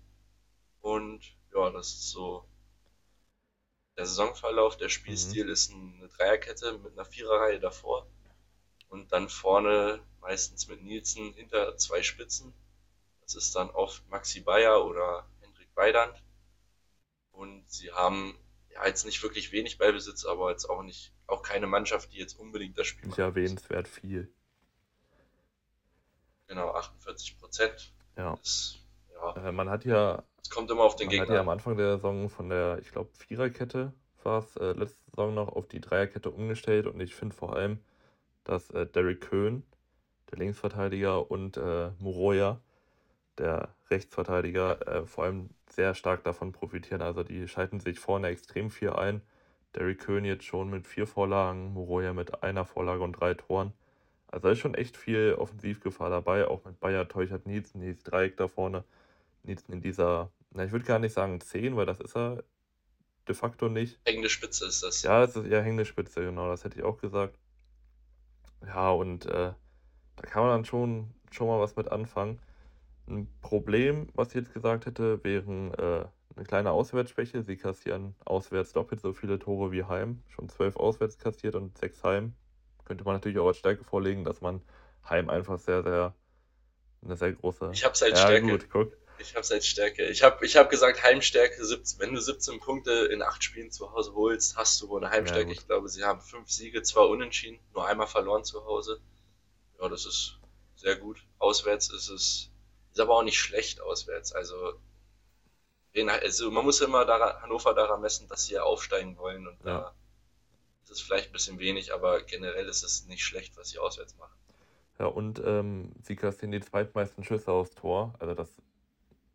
[0.80, 1.22] Und
[1.54, 2.46] ja, das ist so
[3.96, 4.76] der Saisonverlauf.
[4.76, 5.50] Der Spielstil mhm.
[5.50, 8.06] ist eine Dreierkette mit einer Viererreihe davor.
[8.88, 12.52] Und dann vorne meistens mit Nielsen hinter zwei Spitzen.
[13.22, 16.22] Das ist dann oft Maxi Bayer oder Hendrik Weidand.
[17.36, 18.34] Und sie haben
[18.70, 22.38] ja jetzt nicht wirklich wenig Ballbesitz, aber jetzt auch nicht, auch keine Mannschaft, die jetzt
[22.38, 23.18] unbedingt das Spiel macht.
[23.18, 24.32] Nicht erwähnenswert viel.
[26.48, 27.92] Genau, 48 Prozent.
[28.16, 28.36] Ja.
[28.36, 28.78] Das,
[29.12, 29.48] ja.
[29.48, 30.22] Äh, man hat ja.
[30.42, 31.26] Es kommt immer auf den man Gegner.
[31.26, 34.72] Man hat ja am Anfang der Saison von der, ich glaube, Viererkette war es, äh,
[34.72, 37.80] letzte Saison noch auf die Dreierkette umgestellt und ich finde vor allem,
[38.44, 39.62] dass äh, Derek Köhn,
[40.30, 42.60] der Linksverteidiger, und äh, Moroja,
[43.38, 47.02] der Rechtsverteidiger, äh, vor allem sehr stark davon profitieren.
[47.02, 49.22] Also die schalten sich vorne extrem viel ein.
[49.74, 53.72] Derry Köhn jetzt schon mit vier Vorlagen, Moroja mit einer Vorlage und drei Toren.
[54.28, 58.36] Also da ist schon echt viel Offensivgefahr dabei, auch mit Bayer, Teuchert, Nielsen, dieses Dreieck
[58.36, 58.84] da vorne.
[59.42, 62.42] Nielsen in dieser, na ich würde gar nicht sagen 10, weil das ist er
[63.28, 63.98] de facto nicht.
[64.04, 65.02] Hängende Spitze ist das.
[65.02, 67.38] Ja, es ist eher hängende Spitze, genau, das hätte ich auch gesagt.
[68.64, 69.52] Ja, und äh,
[70.16, 72.40] da kann man dann schon, schon mal was mit anfangen.
[73.08, 77.42] Ein Problem, was ich jetzt gesagt hätte, wären äh, eine kleine Auswärtsschwäche.
[77.42, 80.22] Sie kassieren auswärts doppelt so viele Tore wie heim.
[80.28, 82.34] Schon zwölf auswärts kassiert und sechs heim.
[82.84, 84.60] Könnte man natürlich auch als Stärke vorlegen, dass man
[85.08, 86.14] heim einfach sehr, sehr
[87.04, 87.70] eine sehr große.
[87.72, 88.46] Ich hab's als ja, Stärke.
[88.46, 88.96] Gut, guck.
[89.18, 90.06] Ich hab's als Stärke.
[90.06, 92.00] Ich habe ich hab gesagt, Heimstärke 17.
[92.00, 95.50] Wenn du 17 Punkte in acht Spielen zu Hause holst, hast du wohl eine Heimstärke.
[95.50, 99.00] Ja, ich glaube, sie haben fünf Siege, zwei Unentschieden, nur einmal verloren zu Hause.
[99.80, 100.38] Ja, das ist
[100.74, 101.24] sehr gut.
[101.38, 102.50] Auswärts ist es,
[102.96, 104.32] ist aber auch nicht schlecht auswärts.
[104.32, 104.80] Also,
[105.94, 109.80] also man muss immer daran, Hannover daran messen, dass sie ja aufsteigen wollen und ja.
[109.80, 109.94] da
[110.84, 114.16] ist es vielleicht ein bisschen wenig, aber generell ist es nicht schlecht, was sie auswärts
[114.16, 114.34] machen.
[114.98, 118.14] Ja, und ähm, sie kassieren die zweitmeisten Schüsse aufs Tor.
[118.18, 118.48] Also das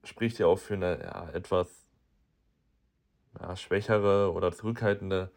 [0.04, 1.67] spricht ja auch für eine ja, etwas
[3.39, 5.30] ja, schwächere oder zurückhaltende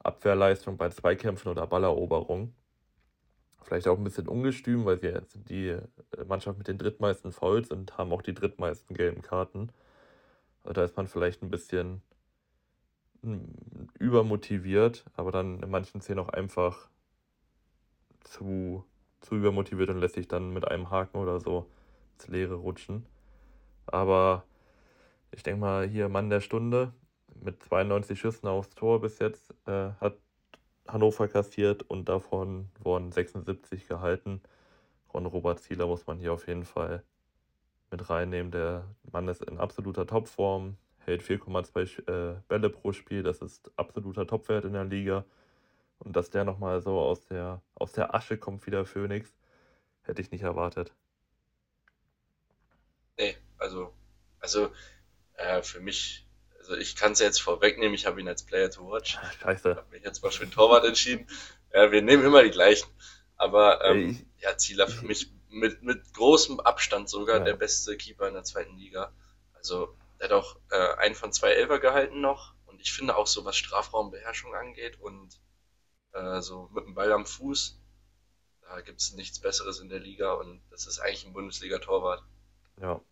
[0.00, 2.52] Abwehrleistung bei Zweikämpfen oder Balleroberung.
[3.64, 5.80] Vielleicht auch ein bisschen ungestüm, weil sie jetzt die äh,
[6.26, 9.70] Mannschaft mit den drittmeisten Fouls und haben auch die drittmeisten gelben Karten.
[10.64, 12.02] Also da ist man vielleicht ein bisschen
[13.22, 13.54] hm,
[13.98, 16.90] übermotiviert, aber dann in manchen Szenen auch einfach
[18.20, 18.84] zu,
[19.20, 21.66] zu übermotiviert und lässt sich dann mit einem Haken oder so
[22.14, 23.06] ins Leere rutschen.
[23.86, 24.44] Aber
[25.30, 26.92] ich denke mal, hier Mann der Stunde
[27.34, 30.18] mit 92 Schüssen aufs Tor bis jetzt äh, hat
[30.86, 34.42] Hannover kassiert und davon wurden 76 gehalten.
[35.12, 37.02] Ron Robert Zieler muss man hier auf jeden Fall
[37.90, 38.50] mit reinnehmen.
[38.50, 43.22] Der Mann ist in absoluter Topform, hält 4,2 äh, Bälle pro Spiel.
[43.22, 45.24] Das ist absoluter Topwert in der Liga.
[46.00, 49.32] Und dass der nochmal so aus der, aus der Asche kommt wie der Phoenix,
[50.02, 50.92] hätte ich nicht erwartet.
[53.16, 53.92] Nee, also,
[54.40, 54.70] also
[55.36, 56.26] äh, für mich,
[56.64, 59.18] also ich kann es jetzt vorwegnehmen, ich habe ihn als Player to watch.
[59.20, 59.70] Ah, scheiße.
[59.70, 61.28] Ich habe mich jetzt mal für den Torwart entschieden.
[61.74, 62.88] Ja, wir nehmen immer die gleichen.
[63.36, 67.44] Aber ähm, ich, ja, Zieler für mich mit, mit großem Abstand sogar ja.
[67.44, 69.12] der beste Keeper in der zweiten Liga.
[69.52, 72.54] Also der hat auch äh, einen von zwei Elfer gehalten noch.
[72.64, 75.38] Und ich finde auch so, was Strafraumbeherrschung angeht und
[76.12, 77.78] äh, so mit dem Ball am Fuß,
[78.62, 82.22] da gibt es nichts Besseres in der Liga und das ist eigentlich ein Bundesliga-Torwart.
[82.80, 83.02] Ja.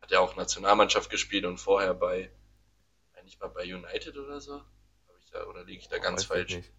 [0.00, 2.30] Hat ja auch Nationalmannschaft gespielt und vorher bei,
[3.26, 4.62] eigentlich mal bei United oder so.
[5.18, 6.54] Ich da, oder liege ich da oh, ganz falsch?
[6.54, 6.72] Nicht.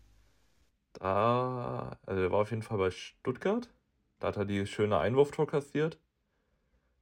[0.94, 3.70] Da, also er war auf jeden Fall bei Stuttgart.
[4.20, 6.00] Da hat er die schöne Einwurftor kassiert.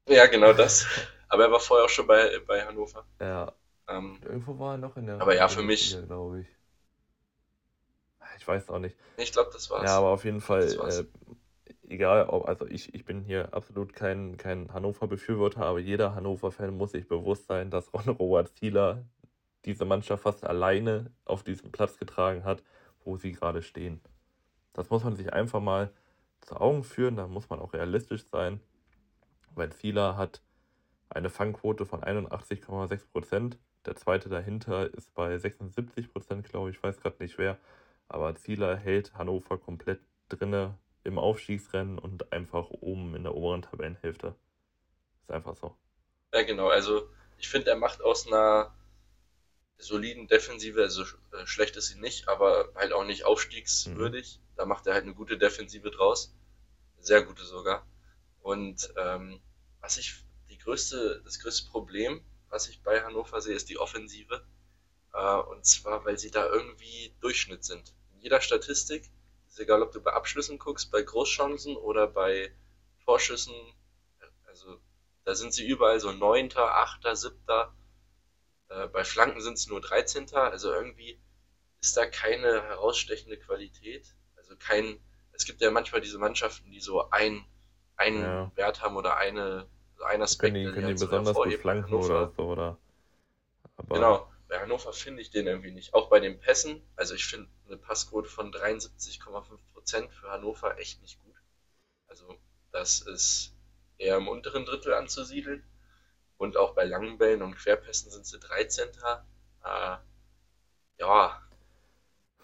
[0.07, 0.87] Ja, genau das.
[1.29, 3.05] Aber er war vorher auch schon bei, bei Hannover.
[3.21, 3.53] Ja.
[3.87, 5.21] Ähm, Irgendwo war er noch in der.
[5.21, 5.95] Aber ja, für mich.
[6.07, 6.47] glaube ich.
[8.37, 8.97] Ich weiß auch nicht.
[9.17, 9.83] Ich glaube, das war's.
[9.83, 11.05] Ja, aber auf jeden Fall, äh,
[11.87, 16.91] egal, ob, also ich, ich bin hier absolut kein, kein Hannover-Befürworter, aber jeder Hannover-Fan muss
[16.91, 19.05] sich bewusst sein, dass Ron Robert Zieler
[19.65, 22.63] diese Mannschaft fast alleine auf diesem Platz getragen hat,
[23.03, 24.01] wo sie gerade stehen.
[24.73, 25.91] Das muss man sich einfach mal
[26.41, 28.59] zu Augen führen, da muss man auch realistisch sein,
[29.51, 30.41] weil Zieler hat
[31.09, 33.57] eine Fangquote von 81,6%.
[33.85, 37.57] Der zweite dahinter ist bei 76%, glaube ich, ich weiß gerade nicht wer.
[38.07, 44.35] Aber Zieler hält Hannover komplett drinne im Aufstiegsrennen und einfach oben in der oberen Tabellenhälfte.
[45.21, 45.75] Ist einfach so.
[46.33, 46.67] Ja, genau.
[46.69, 48.73] Also ich finde, er macht aus einer
[49.77, 54.37] soliden Defensive, also äh, schlecht ist sie nicht, aber halt auch nicht aufstiegswürdig.
[54.37, 54.55] Mhm.
[54.55, 56.33] Da macht er halt eine gute Defensive draus.
[56.99, 57.85] Sehr gute sogar.
[58.41, 59.39] Und ähm,
[59.81, 64.45] was ich, die größte, das größte Problem, was ich bei Hannover sehe, ist die Offensive.
[65.13, 67.93] Äh, und zwar, weil sie da irgendwie Durchschnitt sind.
[68.13, 69.09] In jeder Statistik
[69.47, 72.51] ist egal, ob du bei Abschlüssen guckst, bei Großchancen oder bei
[73.03, 73.53] Vorschüssen.
[74.45, 74.79] Also
[75.23, 77.73] da sind sie überall so Neunter, Achter, Siebter.
[78.69, 80.33] Äh, bei Flanken sind es nur 13.
[80.33, 81.19] Also irgendwie
[81.81, 84.15] ist da keine herausstechende Qualität.
[84.37, 84.99] Also kein.
[85.33, 87.45] Es gibt ja manchmal diese Mannschaften, die so ein,
[87.97, 88.51] einen ja.
[88.55, 90.53] Wert haben oder eine, so ein Aspekt.
[90.53, 92.77] Können die, können die besonders gut flanken oder so, oder?
[93.75, 94.31] Aber genau.
[94.47, 95.93] Bei Hannover finde ich den irgendwie nicht.
[95.93, 96.81] Auch bei den Pässen.
[96.95, 101.35] Also ich finde eine Passquote von 73,5% für Hannover echt nicht gut.
[102.07, 102.37] Also
[102.71, 103.53] das ist
[103.97, 105.63] eher im unteren Drittel anzusiedeln.
[106.37, 108.89] Und auch bei langen Bällen und Querpässen sind sie 13.
[109.63, 109.97] Äh,
[110.97, 111.41] ja,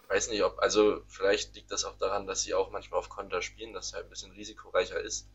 [0.08, 3.42] weiß nicht, ob, also vielleicht liegt das auch daran, dass sie auch manchmal auf Konter
[3.42, 5.30] spielen, dass es halt ein bisschen risikoreicher ist.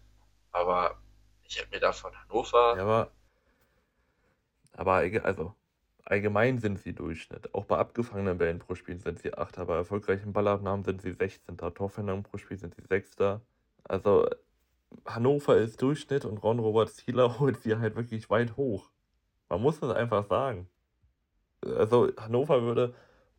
[0.53, 1.01] Aber
[1.45, 2.77] ich hätte mir da von Hannover.
[2.77, 3.11] Ja, aber,
[4.73, 5.55] aber also
[6.09, 7.53] Allgemein sind sie Durchschnitt.
[7.53, 9.67] Auch bei abgefangenen Bällen pro Spiel sind sie Achter.
[9.67, 11.59] Bei erfolgreichen Ballabnahmen sind sie 16.
[11.59, 13.17] Torverhinderung pro Spiel sind sie 6.
[13.83, 14.29] Also
[15.05, 18.91] Hannover ist Durchschnitt und Ron Robert Zieler holt sie halt wirklich weit hoch.
[19.49, 20.69] Man muss das einfach sagen.
[21.63, 22.95] Also Hannover würde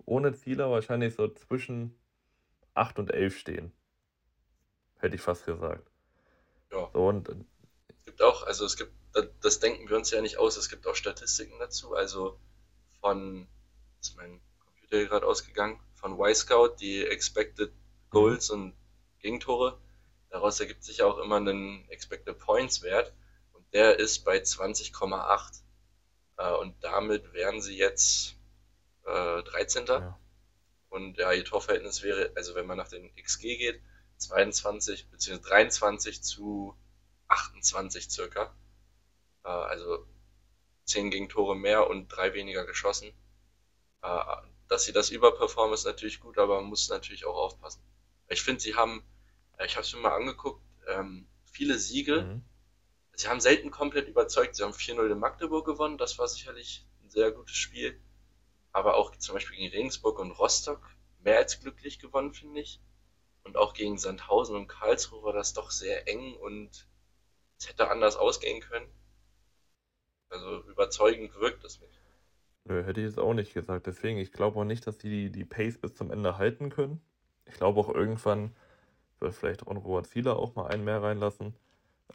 [0.06, 1.98] ohne Zieler wahrscheinlich so zwischen
[2.74, 3.72] 8 und 11 stehen.
[5.00, 5.90] Hätte ich fast gesagt.
[6.72, 6.90] Ja.
[6.94, 8.92] So, und, es gibt auch, also es gibt,
[9.42, 11.94] das denken wir uns ja nicht aus, es gibt auch Statistiken dazu.
[11.94, 12.40] Also
[13.02, 13.48] von,
[14.02, 17.72] ist mein Computer hier gerade ausgegangen, von Y-Scout, die Expected
[18.10, 18.74] Goals und
[19.20, 19.78] Gegentore.
[20.38, 23.12] Daraus ergibt sich auch immer ein Expected Points Wert
[23.54, 25.62] und der ist bei 20,8.
[26.38, 28.36] Äh, und damit wären sie jetzt
[29.08, 29.88] äh, 13.
[29.88, 30.20] Ja.
[30.90, 33.82] Und ja, ihr Torverhältnis wäre, also wenn man nach den XG geht,
[34.18, 35.40] 22 bzw.
[35.40, 36.78] 23 zu
[37.30, 38.56] 28 circa.
[39.44, 40.06] Äh, also
[40.86, 43.12] 10 Gegentore mehr und 3 weniger geschossen.
[44.04, 44.20] Äh,
[44.68, 47.82] dass sie das überperformen, ist natürlich gut, aber man muss natürlich auch aufpassen.
[48.30, 49.04] Ich finde, sie haben,
[49.66, 52.24] ich habe es mir mal angeguckt, ähm, viele Siege.
[52.24, 52.44] Mhm.
[53.14, 54.56] Sie haben selten komplett überzeugt.
[54.56, 58.00] Sie haben 4-0 in Magdeburg gewonnen, das war sicherlich ein sehr gutes Spiel.
[58.72, 62.80] Aber auch zum Beispiel gegen Regensburg und Rostock mehr als glücklich gewonnen, finde ich.
[63.44, 66.88] Und auch gegen Sandhausen und Karlsruhe war das doch sehr eng und
[67.58, 68.88] es hätte anders ausgehen können.
[70.30, 72.00] Also überzeugend wirkt es nicht.
[72.66, 73.88] Nö, hätte ich jetzt auch nicht gesagt.
[73.88, 77.02] Deswegen, ich glaube auch nicht, dass die die Pace bis zum Ende halten können.
[77.46, 78.54] Ich glaube auch irgendwann
[79.20, 81.56] wird vielleicht Onroa Zieler auch mal einen mehr reinlassen.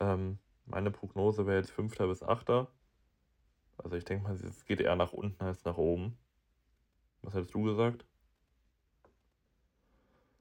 [0.01, 2.69] Ähm, meine Prognose wäre jetzt Fünfter bis Achter.
[3.79, 6.17] Also ich denke mal, es geht eher nach unten als nach oben.
[7.23, 8.05] Was hättest du gesagt?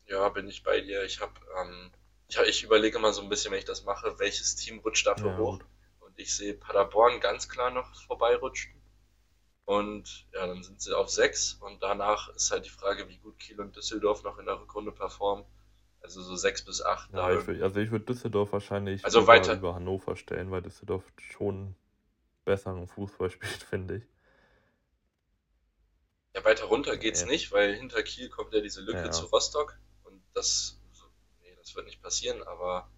[0.07, 1.03] Ja, bin ich bei dir.
[1.03, 1.91] Ich habe, ähm,
[2.27, 5.31] ich, ich überlege mal so ein bisschen, wenn ich das mache, welches Team rutscht dafür
[5.31, 5.59] ja, hoch.
[5.59, 5.65] Gut.
[6.01, 8.73] Und ich sehe Paderborn ganz klar noch vorbeirutschen.
[9.65, 13.39] Und ja, dann sind sie auf sechs und danach ist halt die Frage, wie gut
[13.39, 15.45] Kiel und Düsseldorf noch in der Rückrunde performen.
[16.01, 17.13] Also so sechs bis acht.
[17.13, 19.53] Ja, ich würd, also ich würde Düsseldorf wahrscheinlich also weiter.
[19.53, 21.75] über Hannover stellen, weil Düsseldorf schon
[22.43, 24.03] besseren Fußball spielt, finde ich.
[26.33, 27.27] Ja, weiter runter geht's ja.
[27.27, 29.11] nicht, weil hinter Kiel kommt ja diese Lücke ja.
[29.11, 30.79] zu Rostock und das,
[31.41, 32.89] nee, das wird nicht passieren, aber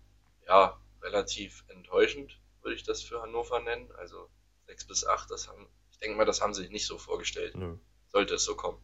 [0.47, 3.91] ja, relativ enttäuschend würde ich das für Hannover nennen.
[3.97, 4.29] Also
[4.67, 5.67] sechs bis acht, das haben
[6.03, 7.55] denke mal, das haben sie sich nicht so vorgestellt.
[7.55, 7.77] Nö.
[8.09, 8.77] Sollte es so kommen.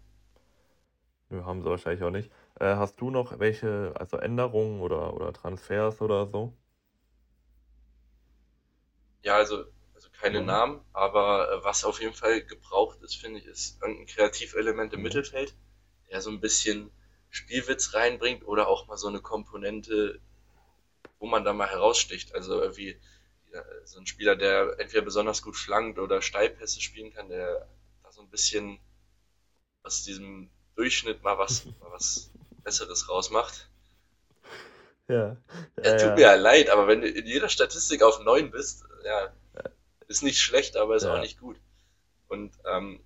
[1.30, 2.32] Nö, haben sie wahrscheinlich auch nicht.
[2.60, 6.54] Äh, hast du noch welche, also Änderungen oder, oder Transfers oder so?
[9.22, 10.48] Ja, also, also keine mhm.
[10.48, 15.00] Namen, aber äh, was auf jeden Fall gebraucht ist, finde ich, ist irgendein Kreativelement im
[15.00, 15.04] mhm.
[15.04, 15.56] Mittelfeld,
[16.10, 16.92] der so ein bisschen
[17.30, 20.20] Spielwitz reinbringt oder auch mal so eine Komponente,
[21.20, 22.36] wo man da mal heraussticht.
[22.36, 23.00] Also irgendwie
[23.86, 27.68] so ein Spieler, der entweder besonders gut flankt oder Steilpässe spielen kann, der
[28.04, 28.80] da so ein bisschen
[29.84, 33.70] aus diesem Durchschnitt mal was, mal was Besseres rausmacht.
[35.08, 35.38] Ja.
[35.84, 36.16] ja tut ja.
[36.16, 39.34] mir ja leid, aber wenn du in jeder Statistik auf 9 bist, ja,
[40.08, 41.16] ist nicht schlecht, aber ist ja.
[41.16, 41.60] auch nicht gut.
[42.28, 43.04] Und ähm,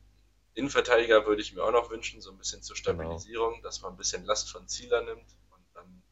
[0.54, 2.94] Innenverteidiger würde ich mir auch noch wünschen, so ein bisschen zur genau.
[2.96, 3.64] Stabilisierung, genau.
[3.64, 6.04] dass man ein bisschen Last von Zieler nimmt und dann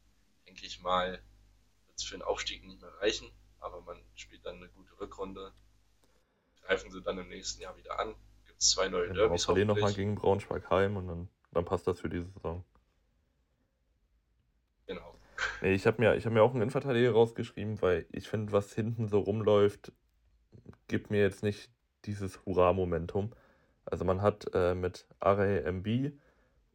[0.46, 3.30] denke ich mal, wird es für den Aufstieg nicht mehr reichen
[3.62, 5.52] aber man spielt dann eine gute Rückrunde.
[6.62, 8.14] Greifen sie dann im nächsten Jahr wieder an.
[8.46, 9.44] Gibt es zwei neue ja, Derbys.
[9.44, 12.64] Verlieren nochmal gegen Braunschweig heim und dann, dann passt das für diese Saison.
[15.60, 19.08] Nee, ich habe mir, hab mir auch einen Innenverteidiger rausgeschrieben, weil ich finde, was hinten
[19.08, 19.92] so rumläuft,
[20.88, 21.70] gibt mir jetzt nicht
[22.04, 23.32] dieses Hurra-Momentum.
[23.84, 26.12] Also man hat äh, mit Are MB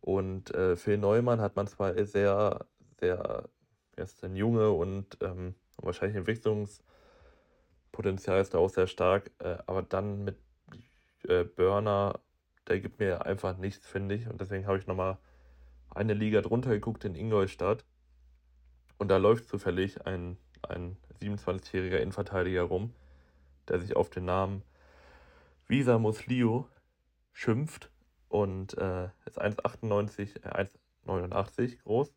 [0.01, 2.65] und äh, Phil Neumann hat man zwar sehr,
[2.99, 3.49] sehr,
[3.95, 9.31] er ist ein Junge und ähm, wahrscheinlich Entwicklungspotenzial ist da auch sehr stark.
[9.39, 10.37] Äh, aber dann mit
[11.27, 12.19] äh, Burner,
[12.67, 14.27] der gibt mir einfach nichts, finde ich.
[14.27, 15.17] Und deswegen habe ich nochmal
[15.89, 17.85] eine Liga drunter geguckt in Ingolstadt.
[18.97, 22.93] Und da läuft zufällig ein, ein 27-jähriger Innenverteidiger rum,
[23.67, 24.63] der sich auf den Namen
[25.67, 26.67] Visa Muslio
[27.33, 27.91] schimpft
[28.29, 30.67] und äh, ist 1,98, äh,
[31.05, 32.13] 1,89 groß,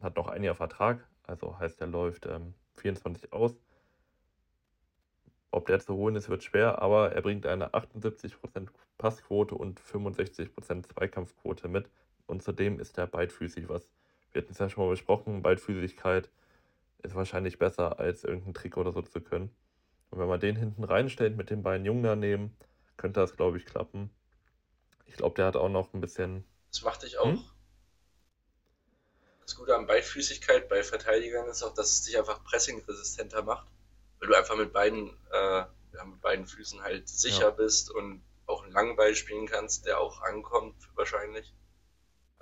[0.00, 3.56] hat noch ein Jahr Vertrag, also heißt er läuft ähm, 24 aus.
[5.50, 10.94] Ob der zu holen ist, wird schwer, aber er bringt eine 78% Passquote und 65%
[10.94, 11.90] Zweikampfquote mit.
[12.26, 13.90] Und zudem ist er beidfüßig, was
[14.32, 15.42] wir hatten es ja schon mal besprochen.
[15.42, 16.30] Beidfüßigkeit
[17.02, 19.54] ist wahrscheinlich besser, als irgendeinen Trick oder so zu können.
[20.10, 22.56] Und wenn man den hinten reinstellt mit den beiden Jungen daneben,
[22.96, 24.10] könnte das, glaube ich, klappen.
[25.06, 26.44] Ich glaube, der hat auch noch ein bisschen.
[26.70, 27.26] Das macht dich auch.
[27.26, 27.44] Hm?
[29.40, 33.66] Das Gute an Beidfüßigkeit bei Verteidigern ist auch, dass es dich einfach pressingresistenter macht,
[34.18, 35.64] weil du einfach mit beiden, äh,
[36.04, 37.50] mit beiden Füßen halt sicher ja.
[37.50, 41.52] bist und auch einen langen Ball spielen kannst, der auch ankommt wahrscheinlich.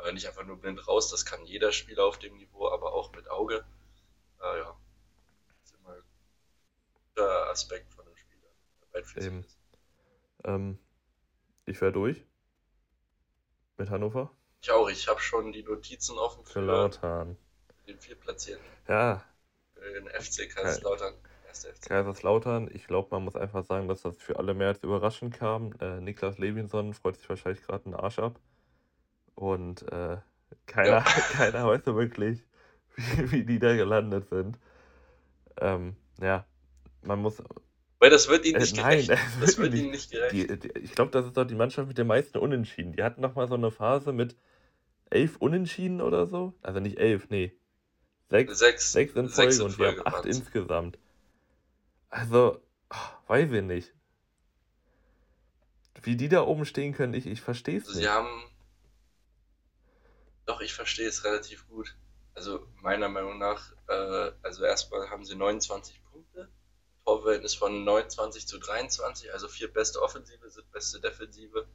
[0.01, 3.13] Aber nicht einfach nur blind raus, das kann jeder Spieler auf dem Niveau, aber auch
[3.13, 3.65] mit Auge.
[4.41, 4.75] Äh, ja,
[7.51, 9.23] Aspekt von dem Spiel.
[9.23, 9.45] Eben.
[10.45, 10.79] Ähm,
[11.67, 12.25] ich wäre durch
[13.77, 14.31] mit Hannover.
[14.63, 17.37] Ich auch, ich habe schon die Notizen offen für, für Lautern.
[17.87, 18.65] Den viertplatzierten.
[18.89, 19.23] Ja.
[19.75, 21.15] Für den FC Kaiserslautern.
[21.83, 25.73] Kaiserslautern, ich glaube, man muss einfach sagen, dass das für alle mehr als überraschend kam.
[25.81, 28.39] Äh, Niklas Levinson freut sich wahrscheinlich gerade einen Arsch ab.
[29.35, 30.19] Und äh,
[30.67, 31.01] keiner, ja.
[31.33, 32.43] keiner weiß so wirklich,
[32.97, 34.59] wie, wie, die da gelandet sind.
[35.59, 36.47] Ähm, ja,
[37.03, 37.43] man muss.
[37.99, 39.09] Weil das wird ihnen äh, nicht äh, gerecht.
[39.09, 40.33] Nein, das wird ihnen nicht gerecht.
[40.33, 42.93] Die, die, ich glaube, das ist doch die Mannschaft mit den meisten Unentschieden.
[42.93, 44.37] Die hatten noch mal so eine Phase mit
[45.11, 46.55] elf Unentschieden oder so.
[46.63, 47.53] Also nicht elf, nee.
[48.29, 50.99] Sechs, sechs, sechs in Folge sechs in und wir haben acht insgesamt.
[52.11, 52.61] Also,
[53.27, 53.93] weiß ich nicht.
[56.03, 58.09] Wie die da oben stehen können, ich, ich verstehe es also nicht.
[58.09, 58.29] Sie haben.
[60.51, 61.95] Doch, ich verstehe es relativ gut.
[62.35, 66.49] Also, meiner Meinung nach, äh, also erstmal haben sie 29 Punkte.
[67.05, 71.69] Torverhältnis von 29 zu 23, also vier beste Offensive, sind beste Defensive.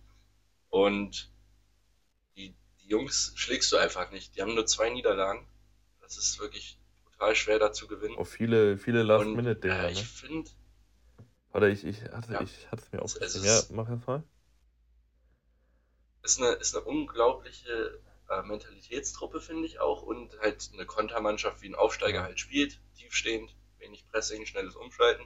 [0.68, 1.32] Und
[2.36, 4.36] die, die Jungs schlägst du einfach nicht.
[4.36, 5.48] Die haben nur zwei Niederlagen.
[6.02, 6.78] Das ist wirklich
[7.14, 8.18] total schwer da zu gewinnen.
[8.18, 9.84] Auch viele, viele Last-Minute-Dinger.
[9.84, 10.06] Ja, ich ne?
[10.06, 10.52] finde.
[11.54, 12.42] Oder ich, ich hatte ja.
[12.42, 13.48] ich hatte es mir aufgeschrieben.
[13.48, 14.22] Ja, mach erst mal.
[16.24, 20.02] Ist eine, ist eine unglaubliche äh, Mentalitätstruppe, finde ich auch.
[20.02, 22.80] Und halt eine Kontermannschaft, wie ein Aufsteiger halt spielt.
[22.98, 25.26] Tiefstehend, wenig Pressing, schnelles Umschalten.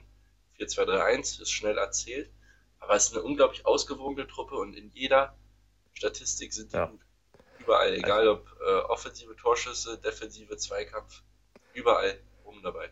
[0.58, 2.30] 4-2-3-1 ist schnell erzählt.
[2.78, 5.36] Aber es ist eine unglaublich ausgewogene Truppe und in jeder
[5.92, 6.86] Statistik sind die ja.
[6.86, 7.00] gut.
[7.58, 11.22] Überall, egal also, ob äh, offensive Torschüsse, defensive Zweikampf,
[11.72, 12.90] Überall oben dabei.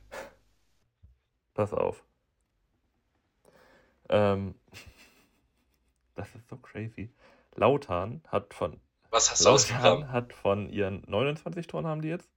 [1.55, 2.03] Pass auf.
[4.09, 4.55] Ähm,
[6.15, 7.11] das ist so crazy.
[7.57, 8.81] Lautern hat von.
[9.11, 12.31] Was hast du Lautern hat von ihren 29 Toren haben die jetzt?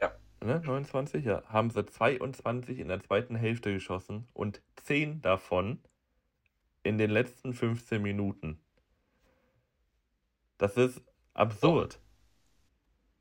[0.00, 0.12] Ja.
[0.40, 1.42] Ne, 29, ja.
[1.46, 5.82] Haben sie 22 in der zweiten Hälfte geschossen und 10 davon
[6.82, 8.60] in den letzten 15 Minuten.
[10.58, 11.02] Das ist
[11.34, 12.00] absurd.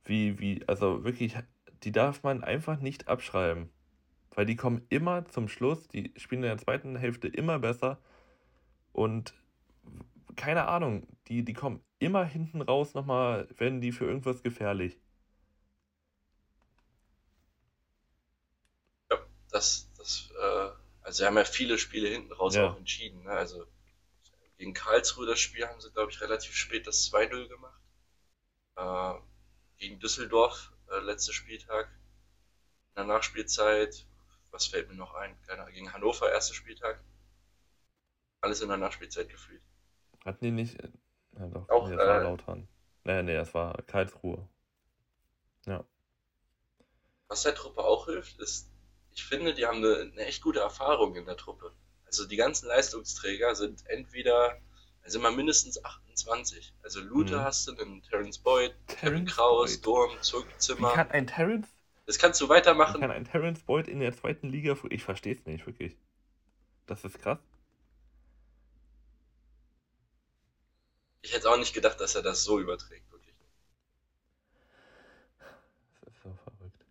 [0.06, 1.36] Wie, wie, also wirklich,
[1.84, 3.70] die darf man einfach nicht abschreiben.
[4.32, 8.00] Weil die kommen immer zum Schluss, die spielen in der zweiten Hälfte immer besser.
[8.92, 9.34] Und
[10.36, 15.00] keine Ahnung, die, die kommen immer hinten raus nochmal, werden die für irgendwas gefährlich.
[19.10, 19.17] Ja,
[19.52, 20.69] das, das, äh,
[21.02, 22.69] also sie haben ja viele Spiele hinten raus ja.
[22.69, 23.24] auch entschieden.
[23.24, 23.32] Ne?
[23.32, 23.65] Also
[24.58, 27.82] gegen Karlsruhe das Spiel haben sie, glaube ich, relativ spät das 2-0 gemacht.
[28.76, 29.13] Äh,
[29.78, 31.88] gegen Düsseldorf, äh, letzter Spieltag.
[32.89, 34.06] In der Nachspielzeit,
[34.52, 35.36] was fällt mir noch ein?
[35.48, 37.04] Keine gegen Hannover, erster Spieltag.
[38.41, 39.63] Alles in der Nachspielzeit gefühlt.
[40.26, 40.80] Hatten die nicht.
[40.80, 40.90] Äh,
[41.40, 42.68] ja, doch, auch, nee, das war äh, Lautern.
[43.04, 44.48] Nee, nee, es war Karlsruhe.
[45.66, 45.84] Ja.
[47.28, 48.70] Was der Truppe auch hilft, ist,
[49.12, 51.74] ich finde, die haben eine, eine echt gute Erfahrung in der Truppe.
[52.06, 54.60] Also die ganzen Leistungsträger sind entweder
[55.04, 56.74] also immer mindestens 28.
[56.82, 57.44] Also Luther mhm.
[57.44, 60.24] hast du, dann Terence Boyd, Terrence Kevin Kraus, Boyd.
[60.24, 60.92] Zurückzimmer.
[60.92, 61.68] Wie kann ein Terence?
[62.06, 62.96] Das kannst du weitermachen.
[62.96, 64.76] Wie kann ein Terence Boyd in der zweiten Liga.
[64.90, 65.98] Ich verstehe es nicht, wirklich.
[66.86, 67.40] Das ist krass.
[71.24, 73.34] Ich hätte auch nicht gedacht, dass er das so überträgt, wirklich.
[76.02, 76.86] Das ist so verrückt.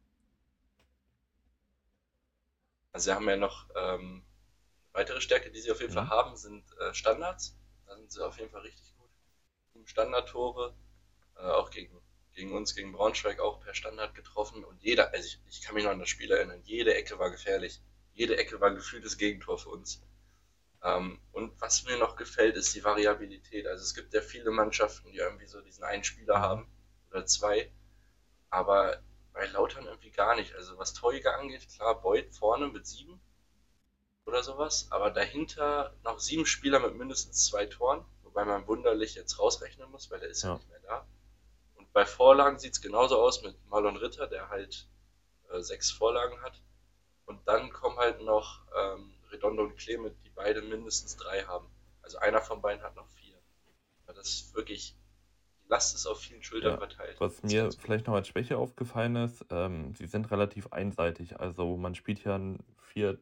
[2.92, 4.24] Also, sie haben ja noch ähm,
[4.92, 5.96] weitere Stärke, die sie auf jeden mhm.
[5.96, 7.58] Fall haben, sind äh, Standards.
[7.86, 9.10] Da sind sie auf jeden Fall richtig gut.
[9.86, 10.74] Standardtore,
[11.36, 12.00] äh, auch gegen,
[12.32, 14.64] gegen uns, gegen Braunschweig auch per Standard getroffen.
[14.64, 17.30] Und jeder, also ich, ich kann mich noch an das Spiel erinnern, jede Ecke war
[17.30, 17.82] gefährlich.
[18.14, 20.02] Jede Ecke war ein gefühltes Gegentor für uns.
[20.82, 23.66] Ähm, und was mir noch gefällt, ist die Variabilität.
[23.66, 26.42] Also es gibt ja viele Mannschaften, die irgendwie so diesen einen Spieler mhm.
[26.42, 26.72] haben
[27.10, 27.70] oder zwei.
[28.50, 29.00] Aber
[29.32, 30.54] bei Lautern irgendwie gar nicht.
[30.54, 33.20] Also was Torjäger angeht, klar, Boyd vorne mit sieben
[34.26, 39.38] oder sowas, aber dahinter noch sieben Spieler mit mindestens zwei Toren, wobei man wunderlich jetzt
[39.38, 41.06] rausrechnen muss, weil der ist ja, ja nicht mehr da.
[41.74, 44.88] Und bei Vorlagen sieht es genauso aus mit Marlon Ritter, der halt
[45.50, 46.60] äh, sechs Vorlagen hat.
[47.24, 51.66] Und dann kommen halt noch ähm, Redondo und Clement, die beide mindestens drei haben.
[52.02, 53.36] Also einer von beiden hat noch vier.
[54.04, 54.96] Aber das ist wirklich,
[55.64, 57.20] die Last ist auf vielen Schultern ja, verteilt.
[57.20, 61.40] Was mir vielleicht noch als Schwäche aufgefallen ist, ähm, sie sind relativ einseitig.
[61.40, 62.58] Also man spielt ja ein
[62.92, 63.18] 4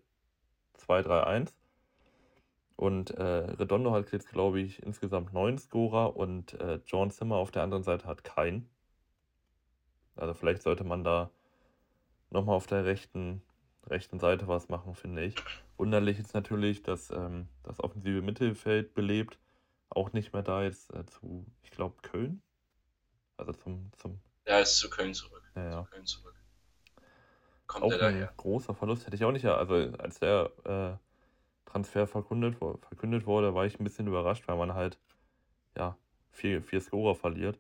[0.81, 1.53] 2-3-1.
[2.77, 7.51] Und äh, Redondo hat jetzt, glaube ich, insgesamt neun Scorer und äh, John Zimmer auf
[7.51, 8.71] der anderen Seite hat keinen.
[10.17, 11.31] Also vielleicht sollte man da
[12.31, 13.43] nochmal auf der rechten,
[13.87, 15.35] rechten Seite was machen, finde ich.
[15.77, 19.39] Wunderlich ist natürlich, dass ähm, das offensive Mittelfeld belebt.
[19.89, 22.43] Auch nicht mehr da jetzt äh, zu, ich glaube, Köln.
[23.37, 24.21] Also zum, zum.
[24.47, 25.43] Ja, ist zu Köln zurück.
[25.57, 25.85] Ja, ja.
[25.85, 26.35] Zu Köln zurück.
[27.67, 28.33] kommt auch er ein daher?
[28.37, 29.07] großer Verlust.
[29.07, 33.85] Hätte ich auch nicht, also als der äh, Transfer verkündet, verkündet wurde, war ich ein
[33.85, 34.99] bisschen überrascht, weil man halt,
[35.77, 35.97] ja,
[36.31, 37.59] vier, vier Scorer verliert.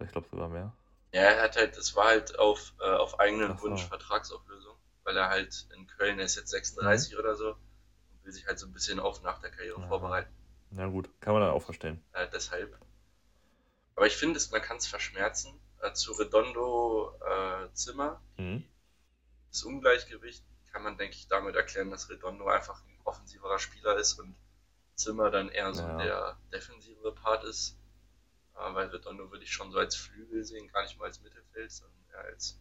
[0.00, 0.72] Ich glaube sogar mehr.
[1.12, 3.60] Ja, er hat halt, das war halt auf, äh, auf eigenen.
[3.62, 4.67] Wunsch Vertragsauflösung,
[5.08, 7.18] weil er halt in Köln ist jetzt 36 Mhm.
[7.20, 9.88] oder so und will sich halt so ein bisschen auf nach der Karriere Ja.
[9.88, 10.30] vorbereiten.
[10.70, 12.04] Na gut, kann man dann auch verstehen.
[12.12, 12.78] Äh, deshalb.
[13.96, 15.58] Aber ich finde, es- man kann es verschmerzen.
[15.80, 18.64] Äh, zu Redondo äh, Zimmer, Mhm.
[19.50, 24.12] das Ungleichgewicht kann man, denke ich, damit erklären, dass Redondo einfach ein offensiverer Spieler ist
[24.18, 24.36] und
[24.94, 25.96] Zimmer dann eher so Ja.
[25.96, 27.78] der defensivere Part ist.
[28.56, 31.72] Äh, weil Redondo würde ich schon so als Flügel sehen, gar nicht mal als Mittelfeld,
[31.72, 32.58] sondern eher als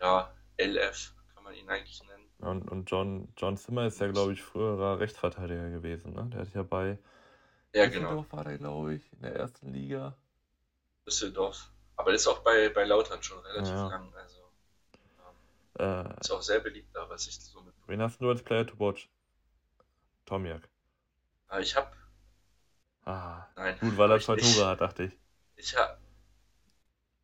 [0.00, 1.12] ja, LF
[1.46, 2.28] man ihn eigentlich nennen.
[2.38, 6.12] Und, und John, John Zimmer ist ja, glaube ich, früherer Rechtsverteidiger gewesen.
[6.14, 6.28] Ne?
[6.32, 6.98] Der hat ja bei
[7.72, 10.16] Ja, genau, Düsseldorf war der, glaube ich, in der ersten Liga.
[11.06, 11.70] Düsseldorf.
[11.96, 13.86] Aber ist auch bei, bei Lautern schon relativ Ja.
[13.86, 14.52] lang, also
[15.78, 17.74] Äh, ist auch sehr beliebt da, was ich so mit.
[17.88, 19.08] wen hast du als Player to watch?
[20.26, 20.68] Tomiak.
[21.48, 21.90] Aber ich habe,
[23.06, 24.36] Ah, nein, gut, weil er hab zwei.
[24.36, 25.18] Tore hat, dachte ich.
[25.56, 25.98] Ich habe,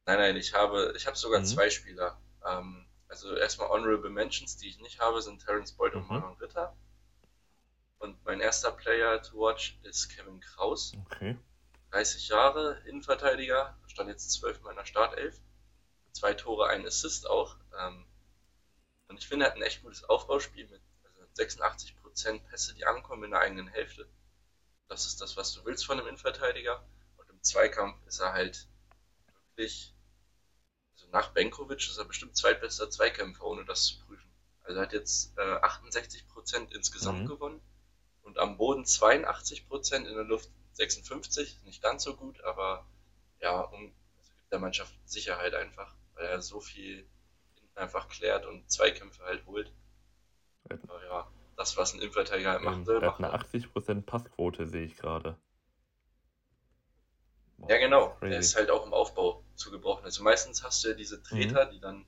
[0.06, 1.44] nein, nein, ich habe, ich habe sogar Mhm.
[1.44, 2.18] zwei Spieler.
[2.46, 6.08] Ähm, also erstmal Honorable Mentions, die ich nicht habe, sind Terence Boyd und Mhm.
[6.08, 6.74] Marlon Ritter.
[7.98, 11.36] Und mein erster Player to watch ist Kevin Kraus, Okay.
[11.90, 15.38] 30 Jahre, Innenverteidiger, stand jetzt zwölfmal in der Startelf.
[16.12, 17.56] Zwei Tore, ein Assist auch.
[17.78, 18.06] Ähm,
[19.08, 23.24] und ich finde, er hat ein echt gutes Aufbauspiel mit also 86% Pässe, die ankommen
[23.24, 24.08] in der eigenen Hälfte.
[24.88, 26.82] Das ist das, was du willst von einem Innenverteidiger.
[27.18, 28.66] Und im Zweikampf ist er halt
[29.50, 29.91] wirklich, also
[31.12, 34.30] nach Benkovic ist er bestimmt zweitbester Zweikämpfer, ohne das zu prüfen.
[34.64, 37.26] Also er hat jetzt äh, 68% insgesamt Mhm.
[37.26, 37.60] gewonnen
[38.22, 42.86] und am Boden 82%, in der Luft 56, nicht ganz so gut, aber
[43.40, 47.06] ja, um, also gibt der Mannschaft Sicherheit einfach, weil er so viel
[47.54, 49.72] hinten einfach klärt und Zweikämpfe halt holt.
[50.86, 53.32] Aber ja, das, was ein Innenverteidiger halt machen Ähm, soll, er hat macht eine er.
[53.32, 55.38] 80% Passquote, sehe ich gerade.
[57.62, 58.16] Boah, Ja, genau.
[58.20, 58.28] crazy.
[58.28, 60.04] Der ist halt auch im Aufbau zugebrochen.
[60.04, 62.06] Also meistens hast du ja diese Treter, die dann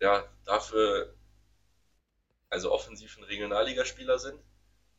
[0.00, 1.14] ja dafür
[2.50, 4.38] also offensiv ein Regionalligaspieler sind,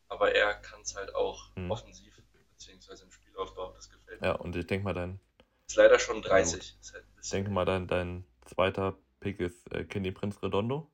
[0.08, 1.70] aber er kann es halt auch Mhm.
[1.70, 2.14] offensiv
[2.50, 3.72] beziehungsweise im Spielaufbau.
[3.74, 4.28] Das gefällt mir.
[4.28, 5.20] Ja, und ich denke mal, dein,
[5.66, 6.76] Ist leider schon 30.
[6.82, 10.90] Ist halt ich denke mal, dein, dein zweiter Pick ist äh, Kenny Prinz Redondo.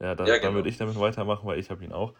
[0.00, 0.54] Ja, da, Ja, dann genau.
[0.54, 2.14] würde ich damit weitermachen, weil ich habe ihn auch.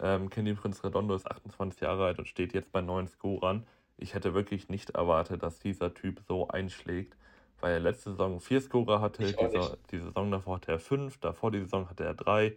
[0.00, 3.66] Ähm, Kenny Prinz Redondo ist 28 Jahre alt und steht jetzt bei neun Scorern.
[3.98, 7.16] Ich hätte wirklich nicht erwartet, dass dieser Typ so einschlägt,
[7.60, 11.50] weil er letzte Saison vier Scorer hatte, die, die Saison davor hatte er fünf, davor
[11.50, 12.56] die Saison hatte er drei.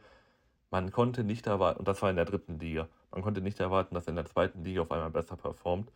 [0.69, 3.95] Man konnte nicht erwarten, und das war in der dritten Liga, man konnte nicht erwarten,
[3.95, 5.91] dass er in der zweiten Liga auf einmal besser performt.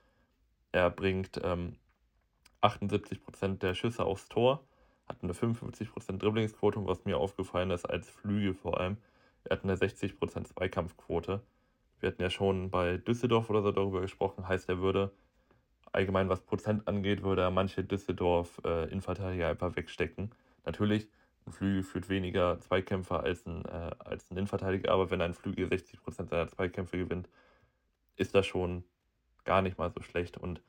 [0.71, 1.75] Er bringt ähm,
[2.61, 4.63] 78% der Schüsse aufs Tor,
[5.07, 8.97] hat eine 55% Dribblingsquote und was mir aufgefallen ist, als Flügel vor allem,
[9.43, 11.41] er hat eine 60% Zweikampfquote.
[11.99, 15.11] Wir hatten ja schon bei Düsseldorf oder so darüber gesprochen, heißt er würde
[15.95, 20.31] allgemein was Prozent angeht, würde er manche Düsseldorf äh, einfach wegstecken.
[20.65, 21.07] Natürlich,
[21.47, 25.67] ein Flügel führt weniger Zweikämpfer als ein, äh, als ein Innenverteidiger, aber wenn ein Flügel
[25.67, 27.29] 60% seiner Zweikämpfe gewinnt,
[28.15, 28.83] ist das schon
[29.43, 30.37] gar nicht mal so schlecht.
[30.37, 30.61] Und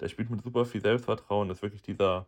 [0.00, 2.26] der spielt mit super viel Selbstvertrauen, ist wirklich dieser,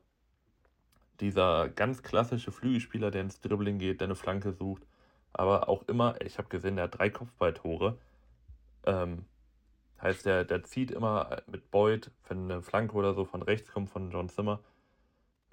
[1.20, 4.86] dieser ganz klassische Flügelspieler, der ins Dribbling geht, der eine Flanke sucht.
[5.32, 7.98] Aber auch immer, ich habe gesehen, der hat drei Kopfballtore.
[8.84, 9.24] Ähm,
[10.02, 13.90] heißt, der, der zieht immer mit Boyd, wenn eine Flanke oder so von rechts kommt
[13.90, 14.60] von John Zimmer,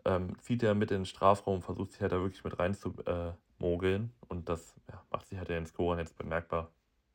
[0.06, 2.94] ähm, zieht er mit in den Strafraum, versucht sich halt da wirklich mit rein zu
[3.06, 4.14] äh, mogeln.
[4.30, 6.72] Und das ja, macht sich halt in den Scorern jetzt bemerkbar.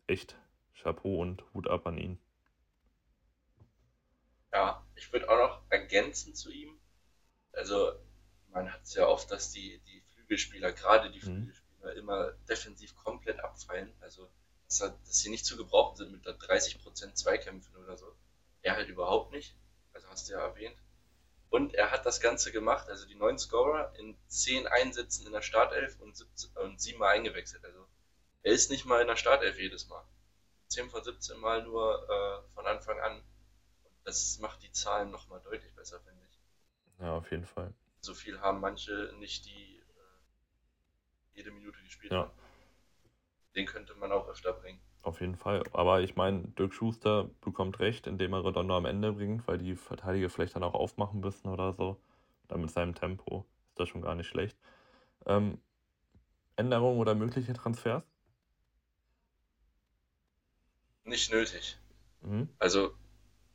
[0.07, 0.37] Echt
[0.75, 2.19] Chapeau und Hut ab an ihn.
[4.53, 6.79] Ja, ich würde auch noch ergänzen zu ihm.
[7.53, 7.93] Also,
[8.51, 11.49] man hat es ja oft, dass die, die Flügelspieler, gerade die Mhm.
[11.49, 13.93] Flügelspieler, immer defensiv komplett abfallen.
[14.01, 14.31] Also,
[14.69, 18.15] dass, er- dass sie nicht zu gebrauchen sind mit der 30% Zweikämpfen oder so.
[18.63, 19.55] Er halt überhaupt nicht.
[19.95, 20.77] Also, hast du ja erwähnt.
[21.51, 25.41] Und er hat das Ganze gemacht, also die neun Scorer in 10 Einsätzen in der
[25.43, 27.65] Startelf und, 17, und 7 Mal eingewechselt.
[27.65, 27.87] Also,
[28.43, 30.05] er ist nicht mal in der Startelf jedes Mal.
[30.69, 33.23] 10 von 17 Mal nur äh, von Anfang an.
[34.05, 36.39] Das macht die Zahlen nochmal deutlich besser, finde ich.
[37.01, 37.73] Ja, auf jeden Fall.
[38.03, 39.83] So viel haben manche nicht, die äh,
[41.35, 42.21] jede Minute gespielt Ja.
[42.21, 42.33] haben.
[43.59, 44.79] Den könnte man auch öfter bringen.
[45.03, 45.65] Auf jeden Fall.
[45.73, 49.75] Aber ich meine, Dirk Schuster bekommt recht, indem er Redondo am Ende bringt, weil die
[49.75, 52.01] Verteidiger vielleicht dann auch aufmachen müssen oder so.
[52.47, 54.57] Dann mit seinem Tempo ist das schon gar nicht schlecht.
[55.27, 55.61] Ähm,
[56.55, 58.05] Änderungen oder mögliche Transfers?
[61.03, 61.81] Nicht nötig.
[62.21, 62.49] Mhm.
[62.61, 62.95] Also,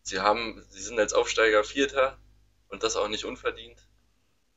[0.02, 2.18] sie haben, sie sind als Aufsteiger Vierter
[2.68, 3.88] und das auch nicht unverdient.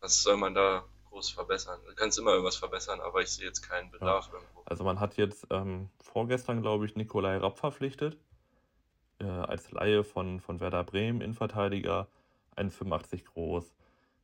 [0.00, 1.80] Was soll man da groß verbessern.
[1.86, 4.34] Du kannst immer irgendwas verbessern, aber ich sehe jetzt keinen Bedarf ja.
[4.34, 4.62] irgendwo.
[4.66, 8.18] Also man hat jetzt ähm, vorgestern, glaube ich, Nikolai Rapp verpflichtet.
[9.18, 12.06] Äh, als Laie von, von Werder Bremen, Innenverteidiger,
[12.56, 13.74] 1,85 groß,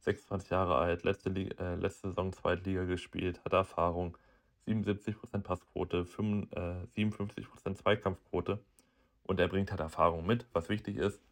[0.01, 4.18] 26 Jahre alt, letzte, äh, letzte Saison Zweitliga gespielt, hat Erfahrung,
[4.66, 8.62] 77% Passquote, 5, äh, 57% Zweikampfquote
[9.22, 11.22] und er bringt halt Erfahrung mit, was wichtig ist.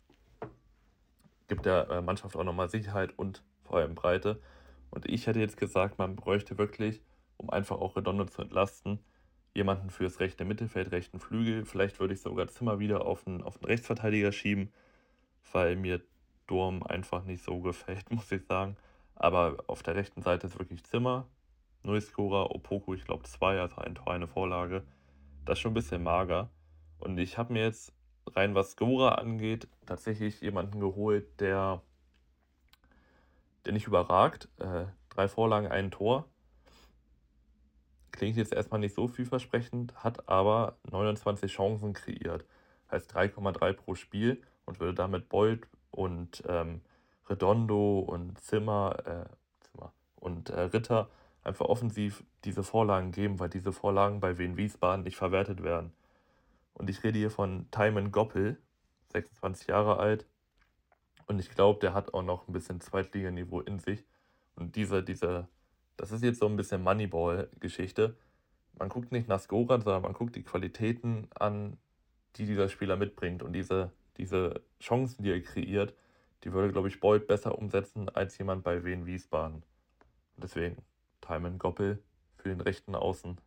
[1.49, 4.41] Gibt der äh, Mannschaft auch nochmal Sicherheit und vor allem Breite.
[4.91, 7.01] Und ich hätte jetzt gesagt, man bräuchte wirklich,
[7.37, 8.99] um einfach auch Redondo zu entlasten,
[9.55, 11.65] jemanden fürs rechte Mittelfeld, rechten Flügel.
[11.65, 14.73] Vielleicht würde ich sogar Zimmer wieder auf einen, auf einen Rechtsverteidiger schieben,
[15.53, 16.01] weil mir
[16.47, 18.77] Durm einfach nicht so gefällt, muss ich sagen.
[19.15, 21.27] Aber auf der rechten Seite ist wirklich Zimmer,
[21.83, 24.85] Nullscorer, Opoku, ich glaube zwei, also ein Tor, eine Vorlage.
[25.45, 26.51] Das ist schon ein bisschen mager.
[26.99, 27.93] Und ich habe mir jetzt
[28.35, 31.83] rein was Scorer angeht, tatsächlich jemanden geholt, der,
[33.65, 34.49] der nicht überragt.
[34.59, 36.27] Äh, drei Vorlagen, ein Tor.
[38.13, 42.45] Klingt jetzt erstmal nicht so vielversprechend, hat aber 29 Chancen kreiert.
[42.91, 46.81] Heißt 3,3 pro Spiel und würde damit Bolt und ähm,
[47.29, 51.09] Redondo und Zimmer, äh, Zimmer und äh, Ritter
[51.45, 55.93] einfach offensiv diese Vorlagen geben, weil diese Vorlagen bei Wien Wiesbaden nicht verwertet werden.
[56.75, 58.59] Und ich rede hier von Timon Goppel,
[59.13, 60.27] 26 Jahre alt.
[61.31, 64.05] Und ich glaube, der hat auch noch ein bisschen Zweitliganiveau in sich.
[64.57, 65.47] Und diese, diese,
[65.97, 68.17] das ist jetzt so ein bisschen Moneyball-Geschichte.
[68.77, 71.77] Man guckt nicht nach Scorern, sondern man guckt die Qualitäten an,
[72.35, 73.45] die dieser Spieler mitbringt.
[73.45, 75.95] Und diese, diese Chancen, die er kreiert,
[76.43, 79.63] die würde, glaube ich, Boyd besser umsetzen als jemand bei Wien Wiesbaden.
[80.35, 80.79] Und deswegen
[81.21, 82.03] Timon Goppel
[82.39, 83.41] für den rechten Außen.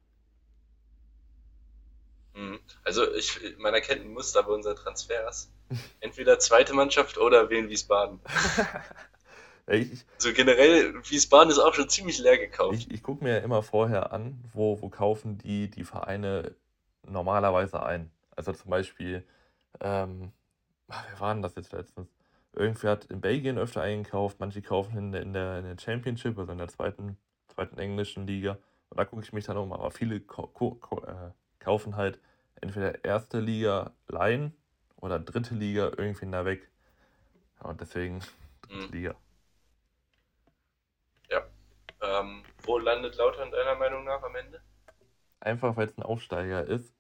[2.84, 5.52] Also ich, man erkennt ein Muster bei unseren Transfers.
[6.00, 8.20] Entweder zweite Mannschaft oder Wien Wiesbaden.
[9.68, 12.76] ich, also generell, Wiesbaden ist auch schon ziemlich leer gekauft.
[12.76, 16.56] Ich, ich gucke mir ja immer vorher an, wo, wo kaufen die, die Vereine
[17.08, 18.12] normalerweise ein.
[18.36, 19.24] Also zum Beispiel,
[19.80, 20.32] ähm,
[20.88, 22.10] wer war denn das jetzt letztens?
[22.56, 26.38] Irgendwer hat in Belgien öfter eingekauft, manche kaufen in der, in der, in der Championship,
[26.38, 27.18] also in der zweiten,
[27.48, 28.58] zweiten englischen Liga.
[28.90, 30.22] Und da gucke ich mich dann um, aber viele äh,
[31.60, 32.20] kaufen halt
[32.64, 34.56] entweder erste Liga Laien
[34.96, 36.70] oder dritte Liga irgendwie da weg.
[37.60, 38.22] Ja, und deswegen
[38.62, 38.92] dritte mhm.
[38.94, 39.16] Liga.
[41.30, 41.44] Ja.
[42.02, 44.62] Ähm, wo landet Lautern deiner Meinung nach am Ende?
[45.42, 46.96] Einfach weil es ein Aufsteiger ist.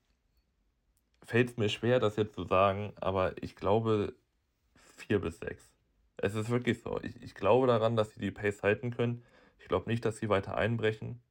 [1.23, 4.13] Fällt es mir schwer, das jetzt zu sagen, aber ich glaube
[4.75, 5.71] vier bis sechs.
[6.17, 6.99] Es ist wirklich so.
[7.01, 9.23] Ich, ich glaube daran, dass sie die Pace halten können.
[9.59, 11.21] Ich glaube nicht, dass sie weiter einbrechen.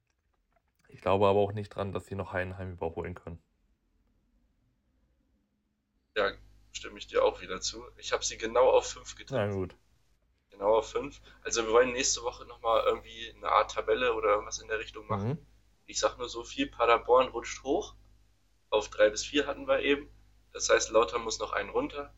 [0.89, 3.39] Ich glaube aber auch nicht dran, dass sie noch Heidenheim überholen können.
[6.15, 6.31] Ja,
[6.71, 7.83] stimme ich dir auch wieder zu.
[7.97, 9.31] Ich habe sie genau auf 5 getippt.
[9.31, 9.75] Na gut.
[10.49, 11.19] Genau auf 5.
[11.41, 15.07] Also wir wollen nächste Woche nochmal irgendwie eine Art Tabelle oder irgendwas in der Richtung
[15.07, 15.29] machen.
[15.29, 15.45] Mhm.
[15.85, 17.95] Ich sag nur so viel, Paderborn rutscht hoch.
[18.69, 20.07] Auf 3 bis 4 hatten wir eben.
[20.51, 22.13] Das heißt, Lauter muss noch einen runter.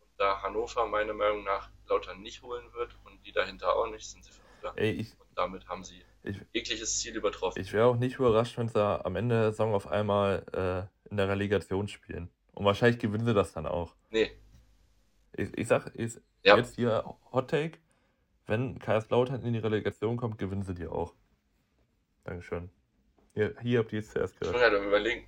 [0.00, 4.08] Und da Hannover meiner Meinung nach Lauter nicht holen wird und die dahinter auch nicht,
[4.08, 4.72] sind sie Fünfter.
[4.76, 7.60] Ey, ich, und damit haben sie ich, jegliches Ziel übertroffen.
[7.60, 11.16] Ich wäre auch nicht überrascht, wenn sie am Ende der Saison auf einmal äh, in
[11.16, 12.30] der Relegation spielen.
[12.54, 13.94] Und wahrscheinlich gewinnen sie das dann auch.
[14.10, 14.30] Nee.
[15.36, 16.56] Ich, ich sag ich, ja.
[16.56, 17.78] jetzt hier Hot Take.
[18.46, 21.14] Wenn Kaiserslautern in die Relegation kommt, gewinnen sie die auch.
[22.24, 22.70] Dankeschön.
[23.32, 24.54] Hier, hier habt ihr es zuerst gehört.
[24.54, 25.26] Ich bin gerade überlegen.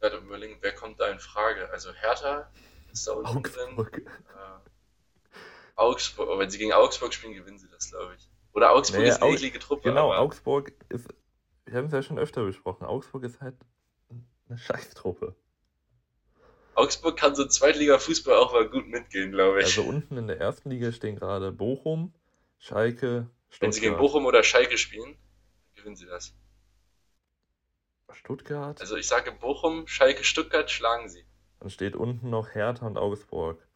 [0.00, 1.70] gerade überlegen, wer kommt da in Frage?
[1.70, 2.50] Also Hertha
[2.90, 3.92] ist da unten Augsburg.
[3.92, 4.06] drin.
[4.06, 4.70] Äh,
[5.76, 6.28] Augsburg.
[6.28, 8.28] Aber wenn sie gegen Augsburg spielen, gewinnen sie das, glaube ich.
[8.52, 9.88] Oder Augsburg naja, ist eine eklige Truppe.
[9.90, 11.08] Genau, Augsburg ist.
[11.66, 12.84] Wir haben es ja schon öfter besprochen.
[12.84, 13.54] Augsburg ist halt
[14.48, 15.36] eine Scheißtruppe.
[16.74, 19.66] Augsburg kann so Zweitliga-Fußball auch mal gut mitgehen, glaube ich.
[19.66, 22.14] Also unten in der ersten Liga stehen gerade Bochum,
[22.58, 23.60] Schalke, Stuttgart.
[23.60, 25.16] Wenn sie gegen Bochum oder Schalke spielen,
[25.74, 26.34] gewinnen sie das.
[28.12, 28.80] Stuttgart?
[28.80, 31.24] Also ich sage Bochum, Schalke, Stuttgart schlagen sie.
[31.60, 33.66] Dann steht unten noch Hertha und Augsburg.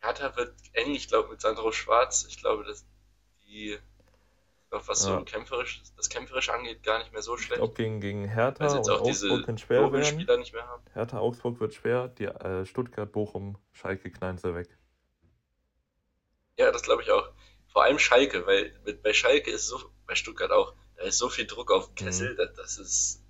[0.00, 2.26] Hertha wird eng, ich glaube, mit Sandro Schwarz.
[2.28, 2.84] Ich glaube, dass
[3.46, 3.78] die
[4.72, 5.18] was ja.
[5.18, 7.52] so kämpferisch, das kämpferisch angeht, gar nicht mehr so schlecht.
[7.52, 10.04] Ich glaube, gegen, gegen Hertha und Augsburg kann schwer werden.
[10.04, 10.82] Spieler nicht mehr haben.
[10.94, 12.08] Hertha, Augsburg wird schwer.
[12.08, 14.68] Die äh, Stuttgart, Bochum, Schalke knallen sie weg.
[16.58, 17.28] Ja, das glaube ich auch.
[17.68, 21.28] Vor allem Schalke, weil mit, bei Schalke ist so, bei Stuttgart auch, da ist so
[21.28, 22.36] viel Druck auf den Kessel, mhm.
[22.36, 23.24] das, das ist.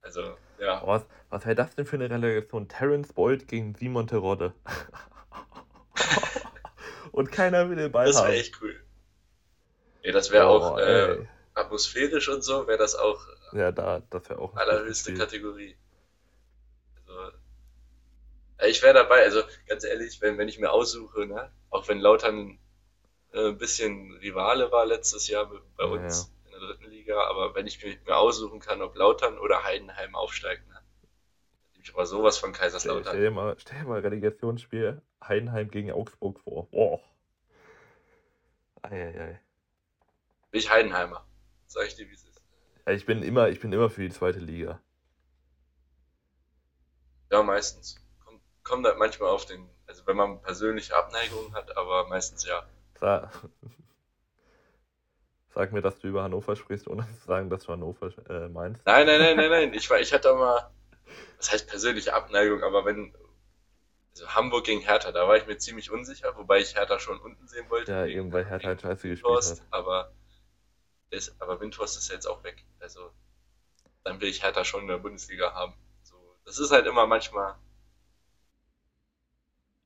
[0.00, 0.82] Also, ja.
[0.86, 2.68] was, was wäre das denn für eine Relegation?
[2.68, 4.54] Terence Boyd gegen Simon Terodde.
[7.12, 8.24] und keiner will den Ball das haben.
[8.24, 8.82] Das wäre echt cool.
[10.02, 14.28] Ja, das wäre oh, auch äh, atmosphärisch und so, wäre das auch ja, da, das
[14.28, 15.76] wäre auch allerhöchste Kategorie.
[17.06, 17.36] Also,
[18.66, 22.58] ich wäre dabei, also ganz ehrlich, wenn, wenn ich mir aussuche, ne, auch wenn Lautern
[23.32, 26.56] äh, ein bisschen Rivale war letztes Jahr bei uns ja, ja.
[26.56, 27.24] in der dritten Liga.
[27.24, 30.80] Aber wenn ich mir aussuchen kann, ob Lautern oder Heidenheim aufsteigen, ne?
[31.72, 33.02] nehme ich aber sowas von Kaiserslautern.
[33.02, 36.68] Stell, stell, dir mal, stell dir mal Relegationsspiel Heidenheim gegen Augsburg vor.
[36.70, 37.00] Boah.
[38.80, 39.40] Eieiei.
[40.52, 41.26] Bin ich Heidenheimer.
[41.66, 42.42] Sag ich dir, wie es ist.
[42.86, 44.80] Ja, ich bin immer, ich bin immer für die zweite Liga.
[47.30, 47.96] Ja, meistens.
[48.24, 52.66] Kommt, kommt halt manchmal auf den, also wenn man persönliche Abneigungen hat, aber meistens ja.
[53.00, 53.30] Sa
[55.54, 58.84] Sag mir, dass du über Hannover sprichst, ohne zu sagen, dass du Hannover äh, meinst.
[58.84, 59.74] Nein, nein, nein, nein, nein.
[59.74, 60.70] Ich, war, ich hatte mal,
[61.38, 63.14] das heißt persönliche Abneigung, aber wenn,
[64.10, 67.46] also Hamburg gegen Hertha, da war ich mir ziemlich unsicher, wobei ich Hertha schon unten
[67.48, 67.92] sehen wollte.
[67.92, 69.62] Ja, eben weil Hertha halt scheiße gespielt hat.
[69.70, 70.12] Aber,
[71.12, 72.64] ist, aber Windhorst ist jetzt auch weg.
[72.80, 73.12] Also,
[74.04, 75.74] dann will ich Hertha schon in der Bundesliga haben.
[76.44, 77.56] Das ist halt immer manchmal.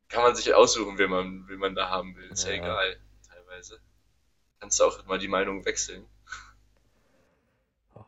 [0.09, 2.31] Kann man sich aussuchen, wen man, wen man da haben will.
[2.31, 3.81] Ist ja, ja egal, teilweise.
[4.61, 6.07] Kannst du auch mal die Meinung wechseln.
[7.95, 8.05] Oh.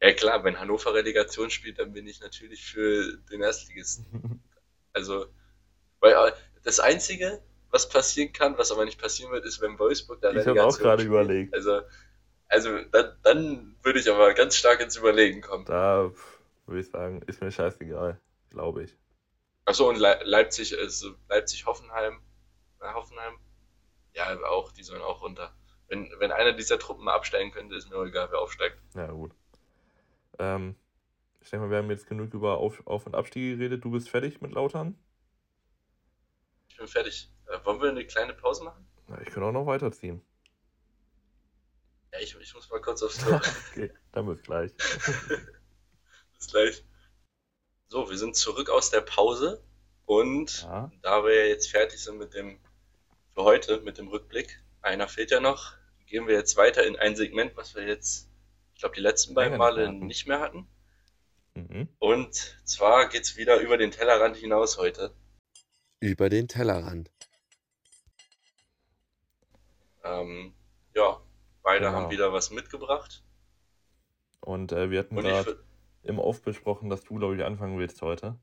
[0.00, 4.42] Ja klar, wenn Hannover Relegation spielt, dann bin ich natürlich für den Erstligisten.
[4.92, 5.26] also,
[6.00, 6.32] weil äh,
[6.64, 7.42] das Einzige,
[7.72, 10.78] was passieren kann, was aber nicht passieren wird, ist, wenn Wolfsburg da Ich habe auch
[10.78, 11.54] gerade überlegt.
[11.54, 11.80] Also,
[12.48, 15.64] also dann, dann würde ich aber ganz stark ins Überlegen kommen.
[15.64, 16.12] Da
[16.66, 18.20] würde ich sagen, ist mir scheißegal,
[18.50, 18.96] glaube ich.
[19.64, 22.20] Achso, und Le Leipzig ist Leipzig-Hoffenheim.
[22.80, 23.38] Äh, Hoffenheim?
[24.14, 25.54] Ja, auch, die sollen auch runter.
[25.88, 28.76] Wenn, wenn einer dieser Truppen mal absteigen könnte, ist mir auch egal, wer aufsteigt.
[28.94, 29.32] Ja, gut.
[30.38, 30.74] Ähm,
[31.40, 33.82] ich denke mal, wir haben jetzt genug über Auf-, Auf und Abstieg geredet.
[33.84, 34.98] Du bist fertig mit Lautern?
[36.68, 37.31] Ich bin fertig.
[37.52, 38.86] Äh, wollen wir eine kleine Pause machen?
[39.08, 40.22] Na, ich kann auch noch weiterziehen.
[42.12, 43.40] Ja, ich, ich muss mal kurz aufs Tor.
[43.70, 44.72] okay, dann bis gleich.
[46.38, 46.84] Bis gleich.
[47.88, 49.62] So, wir sind zurück aus der Pause
[50.06, 50.90] und ja.
[51.02, 52.58] da wir jetzt fertig sind mit dem,
[53.34, 55.74] für heute, mit dem Rückblick, einer fehlt ja noch,
[56.06, 58.28] gehen wir jetzt weiter in ein Segment, was wir jetzt,
[58.74, 60.66] ich glaube, die letzten beiden Male nicht mehr hatten.
[61.54, 61.88] Mhm.
[61.98, 62.34] Und
[62.64, 65.14] zwar geht es wieder über den Tellerrand hinaus heute.
[66.00, 67.11] Über den Tellerrand.
[70.04, 70.54] Ähm,
[70.94, 71.20] ja,
[71.62, 71.96] beide genau.
[71.96, 73.22] haben wieder was mitgebracht.
[74.40, 75.62] Und äh, wir hatten gerade
[76.02, 78.36] im Off besprochen, dass du, glaube ich, anfangen willst heute.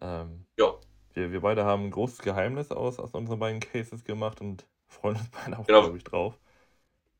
[0.00, 0.74] Ähm, ja.
[1.12, 5.16] Wir, wir beide haben ein großes Geheimnis aus, aus unseren beiden Cases gemacht und freuen
[5.16, 5.82] uns beide auch, genau.
[5.82, 6.38] glaube ich, drauf.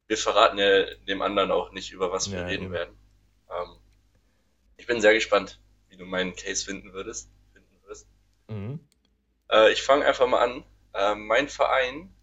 [0.06, 2.72] Wir verraten ja dem anderen auch nicht, über was wir ja, reden eben.
[2.72, 2.96] werden.
[3.50, 3.76] Ähm,
[4.76, 7.30] ich bin sehr gespannt, wie du meinen Case finden würdest.
[7.52, 8.06] Finden wirst.
[8.48, 8.80] Mhm.
[9.50, 10.64] Äh, ich fange einfach mal an.
[10.92, 12.14] Äh, mein Verein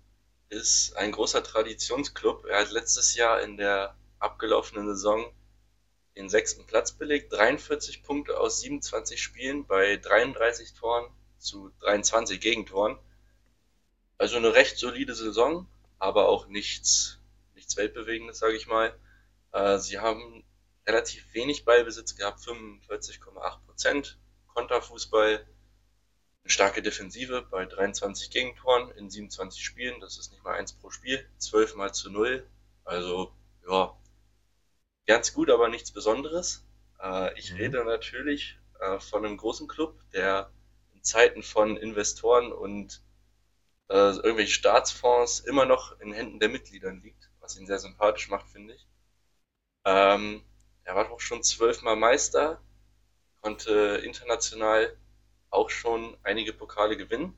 [0.52, 2.46] ist ein großer Traditionsclub.
[2.46, 5.34] Er hat letztes Jahr in der abgelaufenen Saison
[6.18, 13.00] den sechsten Platz belegt, 43 Punkte aus 27 Spielen bei 33 Toren zu 23 Gegentoren.
[14.18, 15.68] Also eine recht solide Saison,
[16.00, 17.18] aber auch nichts,
[17.56, 18.94] nichts Weltbewegendes, sage ich mal.
[19.54, 20.44] Äh, sie haben
[20.86, 24.18] relativ wenig Ballbesitz gehabt, 45,8 Prozent.
[24.54, 25.48] Konterfußball,
[26.46, 30.00] starke Defensive bei 23 Gegentoren in 27 Spielen.
[30.00, 31.26] Das ist nicht mal eins pro Spiel.
[31.38, 32.46] 12 mal zu 0.
[32.84, 33.34] Also,
[33.68, 33.96] ja,
[35.08, 36.66] ganz gut, aber nichts Besonderes.
[37.02, 37.58] Äh, ich mhm.
[37.58, 40.52] rede natürlich äh, von einem großen Club, der
[40.94, 43.02] in Zeiten von Investoren und
[43.90, 48.50] äh, irgendwelchen Staatsfonds immer noch in Händen der Mitgliedern liegt, was ihn sehr sympathisch macht,
[48.50, 48.88] finde ich.
[49.86, 50.44] Ähm,
[50.84, 52.62] er war doch schon zwölfmal Meister,
[53.42, 54.96] konnte international
[55.52, 57.38] auch schon einige Pokale gewinnen.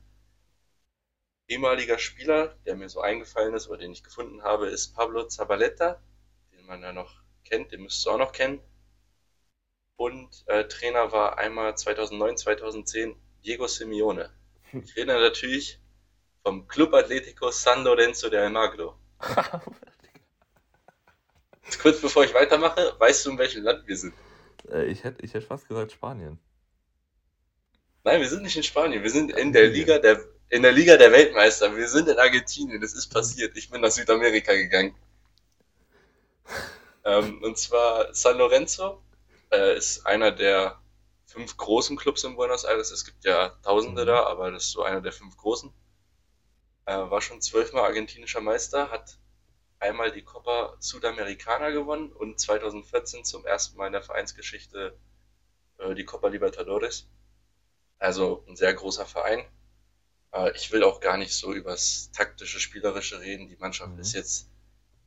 [1.46, 6.00] Ehemaliger Spieler, der mir so eingefallen ist oder den ich gefunden habe, ist Pablo Zabaleta,
[6.52, 8.60] den man ja noch kennt, den müsstest du auch noch kennen.
[9.96, 14.30] Und äh, Trainer war einmal 2009, 2010 Diego Simeone.
[14.72, 15.78] Ich rede natürlich
[16.42, 18.98] vom Club Atletico San Lorenzo de Almagro.
[21.84, 24.14] kurz bevor ich weitermache, weißt du, in welchem Land wir sind?
[24.70, 26.38] Äh, ich hätte ich hätt fast gesagt Spanien.
[28.04, 29.02] Nein, wir sind nicht in Spanien.
[29.02, 31.74] Wir sind in der Liga der, in der Liga der Weltmeister.
[31.74, 32.80] Wir sind in Argentinien.
[32.82, 33.56] Das ist passiert.
[33.56, 34.94] Ich bin nach Südamerika gegangen.
[37.06, 39.02] Ähm, und zwar San Lorenzo
[39.52, 40.80] äh, ist einer der
[41.26, 42.90] fünf großen Clubs in Buenos Aires.
[42.90, 44.06] Es gibt ja Tausende mhm.
[44.06, 45.70] da, aber das ist so einer der fünf großen.
[46.86, 49.18] Äh, war schon zwölfmal argentinischer Meister, hat
[49.80, 54.98] einmal die Copa Sudamericana gewonnen und 2014 zum ersten Mal in der Vereinsgeschichte
[55.76, 57.06] äh, die Copa Libertadores.
[57.98, 59.44] Also ein sehr großer Verein.
[60.32, 63.48] Äh, ich will auch gar nicht so übers taktische, spielerische reden.
[63.48, 64.00] Die Mannschaft mhm.
[64.00, 64.48] ist jetzt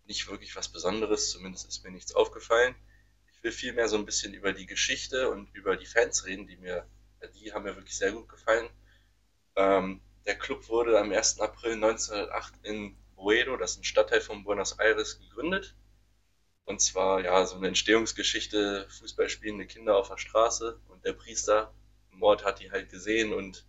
[0.06, 2.76] nicht wirklich was Besonderes, zumindest ist mir nichts aufgefallen.
[3.34, 6.58] Ich will vielmehr so ein bisschen über die Geschichte und über die Fans reden, die
[6.58, 6.88] mir,
[7.36, 8.70] die haben mir wirklich sehr gut gefallen.
[9.56, 11.40] Ähm, der Club wurde am 1.
[11.40, 15.76] April 1908 in Boedo, das ist ein Stadtteil von Buenos Aires, gegründet.
[16.66, 21.74] Und zwar, ja, so eine Entstehungsgeschichte, Fußball spielende Kinder auf der Straße und der Priester
[22.18, 23.66] im Ort hat die halt gesehen und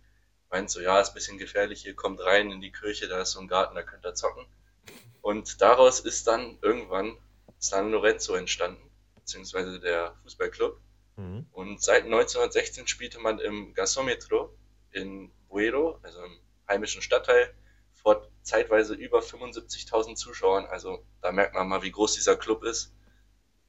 [0.49, 3.31] meint so, ja, ist ein bisschen gefährlich, hier kommt rein in die Kirche, da ist
[3.31, 4.45] so ein Garten, da könnt ihr zocken.
[5.21, 7.15] Und daraus ist dann irgendwann
[7.59, 8.81] San Lorenzo entstanden,
[9.15, 10.79] beziehungsweise der Fußballclub.
[11.17, 11.45] Mhm.
[11.51, 14.57] Und seit 1916 spielte man im Gasometro
[14.91, 17.53] in Buero, also im heimischen Stadtteil,
[17.93, 20.65] vor zeitweise über 75.000 Zuschauern.
[20.65, 22.93] Also da merkt man mal, wie groß dieser Club ist.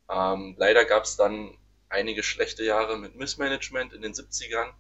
[0.09, 1.59] Ähm, leider gab es dann
[1.91, 4.73] einige schlechte Jahre mit Missmanagement in den 70ern.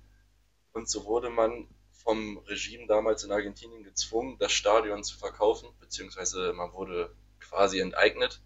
[0.73, 6.53] Und so wurde man vom Regime damals in Argentinien gezwungen, das Stadion zu verkaufen, beziehungsweise
[6.55, 8.41] man wurde quasi enteignet.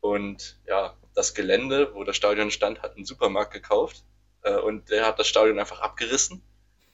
[0.00, 4.04] Und ja, das Gelände, wo das Stadion stand, hat ein Supermarkt gekauft
[4.42, 6.42] äh, und der hat das Stadion einfach abgerissen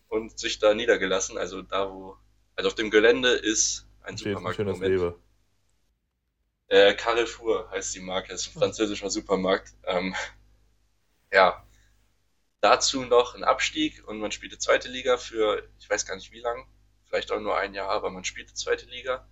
[0.08, 1.38] und sich da niedergelassen.
[1.38, 2.16] Also da, wo,
[2.54, 4.60] also auf dem Gelände ist ein Steht Supermarkt.
[4.60, 5.16] Ein schönes Moment.
[6.68, 8.60] Äh, Carrefour heißt die Marke, ist ein hm.
[8.60, 9.72] französischer Supermarkt.
[9.84, 10.14] Ähm,
[11.32, 11.64] ja,
[12.60, 16.40] dazu noch ein Abstieg und man spielte zweite Liga für, ich weiß gar nicht wie
[16.40, 16.66] lang,
[17.04, 19.26] vielleicht auch nur ein Jahr, aber man spielte zweite Liga.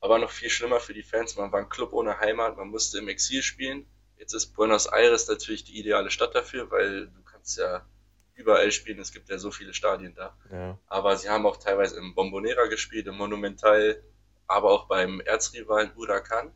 [0.00, 2.98] Aber noch viel schlimmer für die Fans, man war ein Club ohne Heimat, man musste
[2.98, 3.86] im Exil spielen.
[4.18, 7.86] Jetzt ist Buenos Aires natürlich die ideale Stadt dafür, weil du kannst ja
[8.34, 10.36] überall spielen, es gibt ja so viele Stadien da.
[10.50, 10.78] Ja.
[10.86, 14.02] Aber sie haben auch teilweise im Bombonera gespielt, im Monumental,
[14.46, 16.52] aber auch beim Erzrivalen Huracan.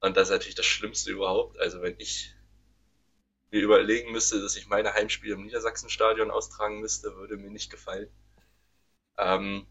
[0.00, 1.58] Und das ist natürlich das Schlimmste überhaupt.
[1.58, 2.35] Also wenn ich
[3.50, 8.10] mir überlegen müsste, dass ich meine Heimspiele im Niedersachsenstadion austragen müsste, würde mir nicht gefallen.
[9.18, 9.66] Ähm,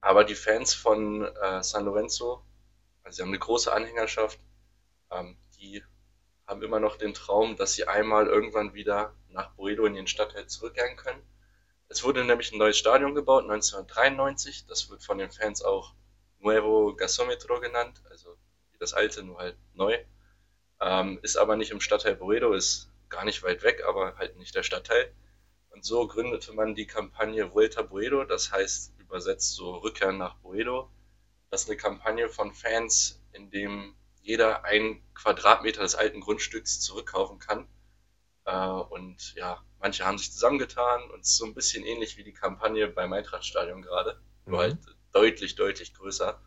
[0.00, 2.44] aber die Fans von äh, San Lorenzo,
[3.02, 4.38] also sie haben eine große Anhängerschaft,
[5.10, 5.82] ähm, die
[6.46, 10.46] haben immer noch den Traum, dass sie einmal irgendwann wieder nach Boedo in ihren Stadtteil
[10.46, 11.22] zurückkehren können.
[11.88, 14.66] Es wurde nämlich ein neues Stadion gebaut, 1993.
[14.66, 15.94] Das wird von den Fans auch
[16.40, 18.36] Nuevo Gasometro genannt, also
[18.72, 19.96] wie das alte, nur halt neu.
[20.80, 24.54] Ähm, ist aber nicht im Stadtteil Boedo, ist gar nicht weit weg, aber halt nicht
[24.54, 25.12] der Stadtteil.
[25.70, 30.90] Und so gründete man die Kampagne Vuelta Boedo, das heißt übersetzt so Rückkehr nach Boedo.
[31.50, 37.38] Das ist eine Kampagne von Fans, in dem jeder ein Quadratmeter des alten Grundstücks zurückkaufen
[37.38, 37.68] kann.
[38.44, 42.24] Äh, und ja, manche haben sich zusammengetan und es ist so ein bisschen ähnlich wie
[42.24, 44.62] die Kampagne beim Eintrachtstadion gerade, nur mhm.
[44.62, 44.78] halt
[45.12, 46.40] deutlich, deutlich größer.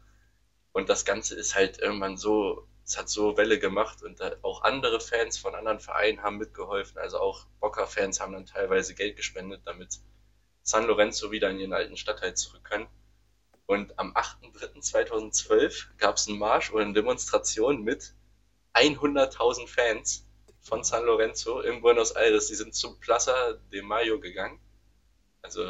[0.74, 5.02] Und das Ganze ist halt irgendwann so es hat so Welle gemacht und auch andere
[5.02, 6.98] Fans von anderen Vereinen haben mitgeholfen.
[6.98, 10.00] Also auch Boca-Fans haben dann teilweise Geld gespendet, damit
[10.64, 12.88] San Lorenzo wieder in ihren alten Stadtteil zurück können.
[13.66, 18.14] Und am 8.3.2012 gab es einen Marsch oder eine Demonstration mit
[18.74, 20.26] 100.000 Fans
[20.62, 22.48] von San Lorenzo in Buenos Aires.
[22.48, 24.62] Die sind zum Plaza de Mayo gegangen.
[25.42, 25.64] Also,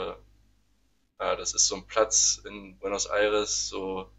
[1.20, 4.12] ja, das ist so ein Platz in Buenos Aires, so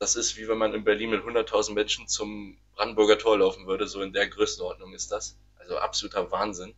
[0.00, 3.86] das ist wie wenn man in Berlin mit 100.000 Menschen zum Brandenburger Tor laufen würde.
[3.86, 5.38] So in der Größenordnung ist das.
[5.56, 6.74] Also absoluter Wahnsinn.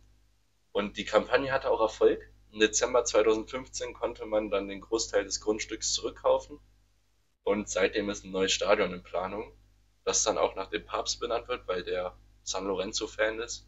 [0.73, 2.29] Und die Kampagne hatte auch Erfolg.
[2.51, 6.59] Im Dezember 2015 konnte man dann den Großteil des Grundstücks zurückkaufen.
[7.43, 9.53] Und seitdem ist ein neues Stadion in Planung,
[10.03, 13.65] das dann auch nach dem Papst benannt wird, weil der San Lorenzo-Fan ist.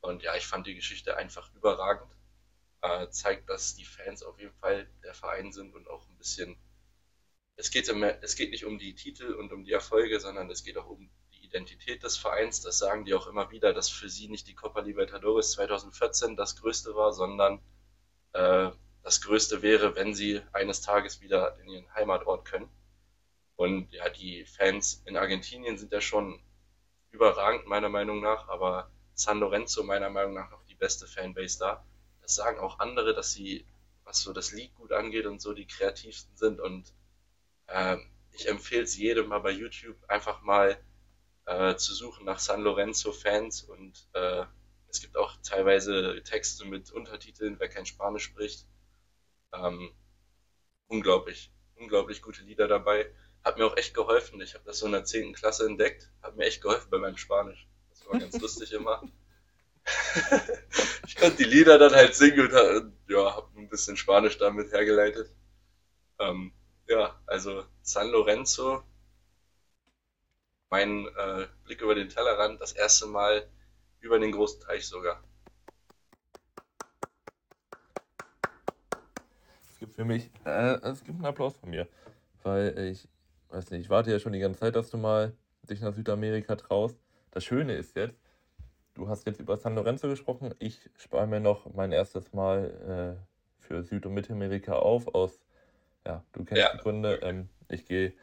[0.00, 2.08] Und ja, ich fand die Geschichte einfach überragend.
[2.82, 6.56] Äh, zeigt, dass die Fans auf jeden Fall der Verein sind und auch ein bisschen
[7.56, 10.62] es geht, um, es geht nicht um die Titel und um die Erfolge, sondern es
[10.62, 12.60] geht auch um die Identität des Vereins.
[12.60, 16.56] Das sagen die auch immer wieder, dass für sie nicht die Copa Libertadores 2014 das
[16.56, 17.60] Größte war, sondern
[18.34, 18.70] äh,
[19.02, 22.68] das Größte wäre, wenn sie eines Tages wieder in ihren Heimatort können.
[23.56, 26.38] Und ja, die Fans in Argentinien sind ja schon
[27.10, 31.86] überragend, meiner Meinung nach, aber San Lorenzo meiner Meinung nach noch die beste Fanbase da.
[32.20, 33.64] Das sagen auch andere, dass sie,
[34.04, 36.92] was so das Lied gut angeht und so, die kreativsten sind und
[37.68, 37.96] äh,
[38.32, 40.78] ich empfehle es jedem mal bei YouTube einfach mal
[41.46, 44.44] äh, zu suchen nach San Lorenzo Fans und äh,
[44.88, 48.66] es gibt auch teilweise Texte mit Untertiteln, wer kein Spanisch spricht.
[49.52, 49.92] Ähm,
[50.88, 53.10] unglaublich, unglaublich gute Lieder dabei.
[53.44, 54.40] Hat mir auch echt geholfen.
[54.40, 55.34] Ich habe das so in der 10.
[55.34, 56.10] Klasse entdeckt.
[56.22, 57.68] Hat mir echt geholfen bei meinem Spanisch.
[57.90, 59.02] Das war ganz lustig immer.
[61.06, 65.30] ich konnte die Lieder dann halt singen und ja, habe ein bisschen Spanisch damit hergeleitet.
[66.18, 66.52] Ähm,
[66.88, 68.82] ja, also San Lorenzo,
[70.70, 73.48] mein äh, Blick über den Tellerrand, das erste Mal
[74.00, 75.22] über den großen Teich sogar.
[79.70, 81.88] Es gibt für mich, äh, es gibt einen Applaus von mir,
[82.42, 83.08] weil ich,
[83.50, 86.56] weiß nicht, ich warte ja schon die ganze Zeit, dass du mal dich nach Südamerika
[86.56, 86.98] traust.
[87.32, 88.18] Das Schöne ist jetzt,
[88.94, 93.62] du hast jetzt über San Lorenzo gesprochen, ich spare mir noch mein erstes Mal äh,
[93.62, 95.40] für Süd- und Mittelamerika auf, aus,
[96.06, 96.72] ja, du kennst ja.
[96.72, 97.20] die Gründe.
[97.22, 98.14] Ähm, ich gehe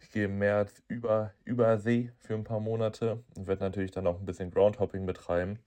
[0.00, 4.06] ich gehe im März über, über See für ein paar Monate und werde natürlich dann
[4.06, 5.58] auch ein bisschen Groundhopping betreiben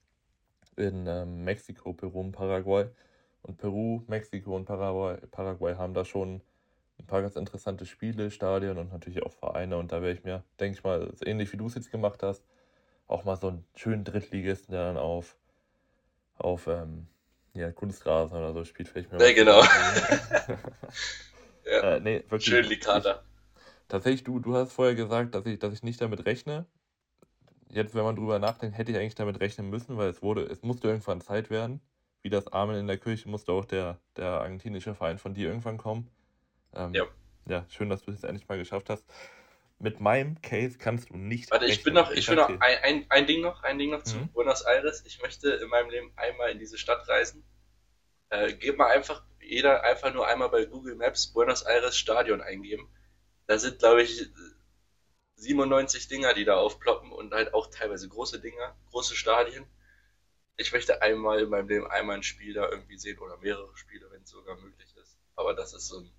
[0.76, 2.86] in ähm, Mexiko, Peru und Paraguay.
[3.42, 6.40] Und Peru, Mexiko und Paraguay, Paraguay haben da schon
[6.98, 9.76] ein paar ganz interessante Spiele, Stadien und natürlich auch Vereine.
[9.76, 12.44] Und da werde ich mir, denke ich mal, ähnlich wie du es jetzt gemacht hast,
[13.06, 15.36] auch mal so einen schönen Drittligisten, der dann auf,
[16.38, 17.06] auf ähm,
[17.54, 19.24] ja, Kunstrasen oder so spielt, vielleicht mir.
[19.24, 19.62] Ja, genau.
[21.64, 21.96] ja.
[21.96, 23.22] Äh, nee, wirklich, Schön Likata.
[23.88, 26.66] Tatsächlich, du, du hast vorher gesagt, dass ich, dass ich nicht damit rechne.
[27.68, 30.62] Jetzt, wenn man drüber nachdenkt, hätte ich eigentlich damit rechnen müssen, weil es wurde, es
[30.62, 31.80] musste irgendwann Zeit werden.
[32.22, 35.78] Wie das Amen in der Kirche musste auch der, der argentinische Verein von dir irgendwann
[35.78, 36.10] kommen.
[36.74, 37.04] Ähm, ja.
[37.46, 39.04] Ja, schön, dass du es endlich mal geschafft hast.
[39.84, 41.50] Mit meinem Case kannst du nicht.
[41.50, 44.02] Warte, ich bin noch, ich will noch ein, ein, ein Ding noch, ein Ding noch
[44.02, 44.32] zu mhm.
[44.32, 45.04] Buenos Aires.
[45.06, 47.44] Ich möchte in meinem Leben einmal in diese Stadt reisen.
[48.30, 52.88] Äh, gib mal einfach, jeder einfach nur einmal bei Google Maps Buenos Aires Stadion eingeben
[53.46, 54.30] da sind, glaube ich,
[55.36, 59.66] 97 Dinger, die da aufploppen und halt auch teilweise große Dinger, große Stadien.
[60.56, 64.10] Ich möchte einmal in meinem Leben einmal ein Spiel da irgendwie sehen oder mehrere Spiele,
[64.10, 65.18] wenn es sogar möglich ist.
[65.34, 66.12] Aber das ist so ein,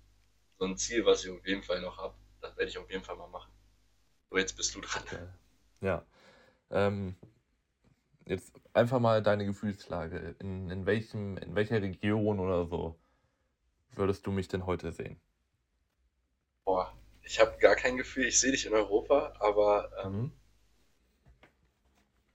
[0.58, 2.14] so ein Ziel, was ich auf jeden Fall noch habe.
[2.42, 3.50] Das werde ich auf jeden Fall mal machen.
[4.30, 5.02] So, jetzt bist du dran.
[5.80, 6.04] Ja.
[6.70, 7.16] Ähm,
[8.24, 10.36] jetzt einfach mal deine Gefühlslage.
[10.40, 12.98] In, in, welchem, in welcher Region oder so
[13.92, 15.20] würdest du mich denn heute sehen?
[16.64, 20.32] Boah, ich habe gar kein Gefühl, ich sehe dich in Europa, aber ähm, mhm.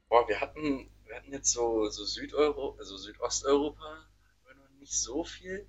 [0.07, 4.07] boah, wir hatten, wir hatten jetzt so, so Südeuro, also Südosteuropa
[4.55, 5.67] noch nicht so viel.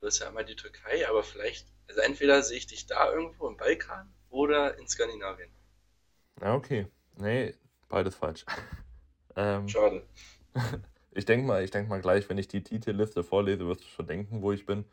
[0.00, 3.48] Das ist ja immer die Türkei, aber vielleicht, also entweder sehe ich dich da irgendwo
[3.48, 5.50] im Balkan oder in Skandinavien.
[6.40, 6.86] Ja, okay.
[7.16, 7.54] Nee,
[7.88, 8.44] beides falsch.
[9.36, 10.06] ähm, Schade.
[11.12, 14.06] ich denke mal, ich denke mal gleich, wenn ich die Titelliste vorlese, wirst du schon
[14.06, 14.84] denken, wo ich bin.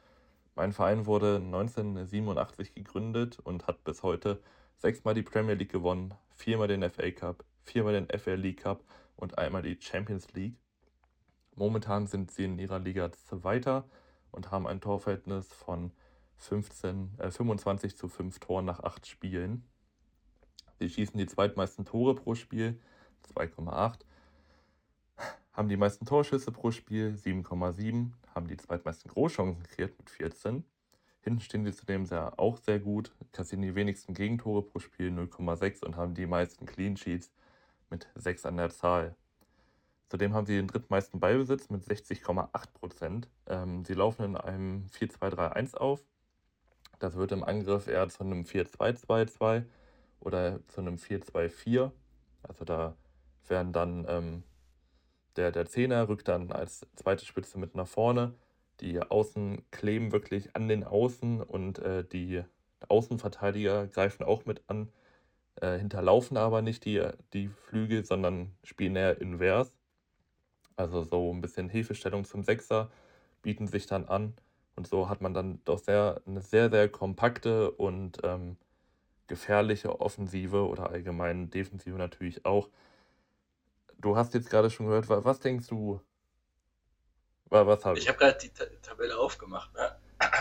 [0.56, 4.42] Mein Verein wurde 1987 gegründet und hat bis heute
[4.78, 8.84] sechsmal die Premier League gewonnen, viermal den FA Cup, viermal den FA League Cup
[9.18, 10.56] und einmal die Champions League.
[11.56, 13.90] Momentan sind sie in ihrer Liga Zweiter
[14.32, 15.92] und haben ein Torverhältnis von
[16.44, 19.64] 15, äh, 25 zu 5 Toren nach 8 Spielen.
[20.80, 22.80] Sie schießen die zweitmeisten Tore pro Spiel,
[23.34, 24.06] 2,8
[25.54, 30.64] haben die meisten Torschüsse pro Spiel, 7,7, haben die zweitmeisten Großchancen kreiert mit 14.
[31.22, 35.86] Hinten stehen sie zudem sehr, auch sehr gut, kassieren die wenigsten Gegentore pro Spiel 0,6
[35.86, 37.32] und haben die meisten Clean Sheets
[37.90, 39.16] mit 6 an der Zahl.
[40.10, 46.04] Zudem haben sie den drittmeisten Ballbesitz mit 60,8% Ähm, sie laufen in einem 4-2-3-1 auf.
[47.04, 49.66] Das wird im Angriff eher zu einem 4-2-2-2
[50.22, 51.92] oder zu einem 4-2-4.
[52.44, 52.96] Also da
[53.46, 54.44] werden dann ähm,
[55.36, 58.36] der, der Zehner rückt dann als zweite Spitze mit nach vorne.
[58.80, 62.42] Die Außen kleben wirklich an den Außen und äh, die
[62.88, 64.90] Außenverteidiger greifen auch mit an,
[65.56, 69.76] äh, hinterlaufen aber nicht die, die Flügel, sondern spielen eher invers.
[70.78, 72.90] Also so ein bisschen Hilfestellung zum Sechser
[73.42, 74.36] bieten sich dann an.
[74.76, 78.58] Und so hat man dann doch sehr, eine sehr, sehr kompakte und ähm,
[79.28, 82.70] gefährliche Offensive oder allgemein Defensive natürlich auch.
[84.00, 86.02] Du hast jetzt gerade schon gehört, was denkst du?
[87.50, 88.04] Was habe ich?
[88.04, 88.52] Ich habe gerade die
[88.82, 89.72] Tabelle aufgemacht.
[89.74, 89.96] Ne?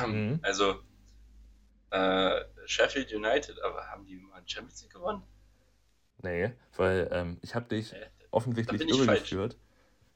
[0.07, 0.41] Mhm.
[0.43, 0.81] Also,
[1.91, 5.23] äh, Sheffield United, aber haben die mal Champions League gewonnen?
[6.23, 7.99] Nee, weil ähm, ich habe dich nee,
[8.31, 9.59] offensichtlich irregeführt.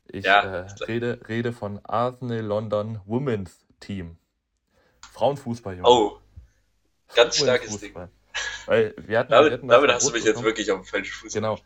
[0.08, 4.16] Ich ja, äh, rede, rede von Arsenal London Women's Team.
[5.12, 5.88] Frauenfußball, Junge.
[5.88, 6.18] Oh,
[7.14, 7.94] ganz starkes Ding.
[8.66, 11.12] Weil wir hatten, damit, wir hatten damit hast du mich jetzt wirklich auf dem falschen
[11.12, 11.58] Fuß Genau.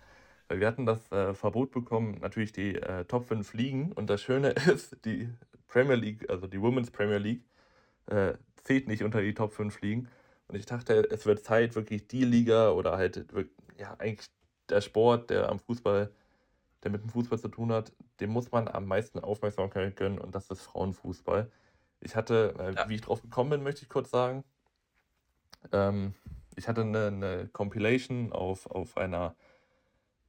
[0.49, 3.93] Weil wir hatten das äh, Verbot bekommen, natürlich die äh, Top 5 Ligen.
[3.93, 5.29] Und das Schöne ist, die
[5.69, 7.45] Premier League, also die Women's Premier League,
[8.07, 8.35] äh,
[8.65, 10.09] zählt nicht unter die Top 5 Ligen.
[10.49, 13.25] Und ich dachte, es wird Zeit, wirklich die Liga oder halt,
[13.79, 14.29] ja, eigentlich
[14.69, 16.11] der Sport, der am Fußball,
[16.83, 20.35] der mit dem Fußball zu tun hat, dem muss man am meisten Aufmerksamkeit gönnen und
[20.35, 21.51] das ist Frauenfußball.
[22.01, 22.89] Ich hatte, äh, ja.
[22.89, 24.45] wie ich drauf gekommen bin, möchte ich kurz sagen.
[25.73, 26.15] Ähm,
[26.57, 29.35] ich hatte eine, eine Compilation auf, auf einer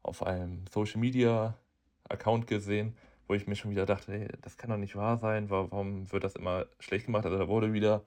[0.03, 1.55] auf einem Social Media
[2.09, 2.97] Account gesehen,
[3.27, 6.23] wo ich mir schon wieder dachte, hey, das kann doch nicht wahr sein, warum wird
[6.23, 7.25] das immer schlecht gemacht?
[7.25, 8.03] Also da wurde wieder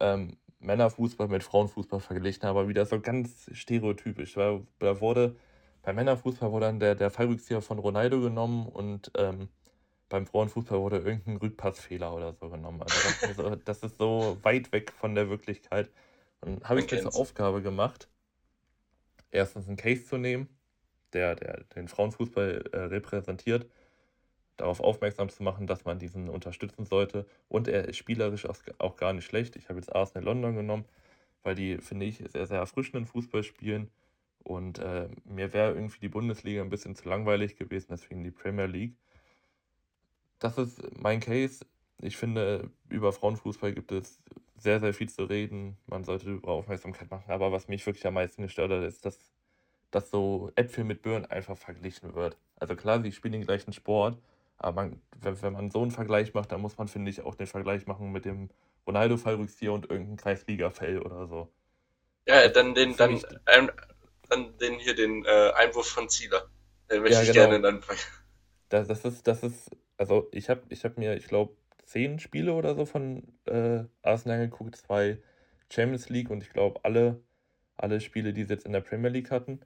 [0.00, 4.36] ähm, Männerfußball mit Frauenfußball verglichen, aber wieder so ganz stereotypisch.
[4.36, 5.36] Weil da wurde
[5.82, 9.48] beim Männerfußball wurde dann der, der Fallrückzieher von Ronaldo genommen und ähm,
[10.10, 12.82] beim Frauenfußball wurde irgendein Rückpassfehler oder so genommen.
[12.82, 15.90] Also das, ist, das ist so weit weg von der Wirklichkeit.
[16.42, 18.08] Und habe ich mir zur Aufgabe gemacht,
[19.30, 20.48] erstens einen Case zu nehmen
[21.12, 23.68] der, der den Frauenfußball äh, repräsentiert.
[24.56, 27.26] darauf aufmerksam zu machen, dass man diesen unterstützen sollte.
[27.48, 28.46] Und er ist spielerisch
[28.78, 29.56] auch gar nicht schlecht.
[29.56, 30.84] Ich habe jetzt Arsenal London genommen,
[31.42, 33.90] weil die, finde ich, sehr, sehr erfrischenden Fußball spielen.
[34.42, 38.66] Und äh, mir wäre irgendwie die Bundesliga ein bisschen zu langweilig gewesen, deswegen die Premier
[38.66, 38.96] League.
[40.40, 41.64] Das ist mein Case.
[42.02, 44.18] Ich finde, über Frauenfußball gibt es
[44.56, 45.76] sehr, sehr viel zu reden.
[45.86, 47.30] Man sollte über Aufmerksamkeit machen.
[47.30, 49.18] Aber was mich wirklich am meisten gestört hat, ist, dass,
[49.90, 52.36] dass so Äpfel mit Birnen einfach verglichen wird.
[52.56, 54.18] Also klar, sie spielen den gleichen Sport,
[54.56, 57.34] aber man, wenn, wenn man so einen Vergleich macht, dann muss man, finde ich, auch
[57.34, 58.50] den Vergleich machen mit dem
[58.86, 61.48] Ronaldo-Fallrückzieher und irgendein Kreisliga-Fell oder so.
[62.26, 63.70] Ja, dann den, dann, ähm,
[64.28, 66.48] dann den hier den äh, Einwurf von Zieler.
[66.90, 67.48] Den möchte ja, ich genau.
[67.48, 67.82] gerne dann.
[68.70, 71.54] Das, das ist, das ist, also ich habe ich hab mir, ich glaube,
[71.84, 75.18] zehn Spiele oder so von äh, Arsenal geguckt, zwei
[75.70, 77.20] Champions League und ich glaube alle,
[77.76, 79.60] alle Spiele, die sie jetzt in der Premier League hatten.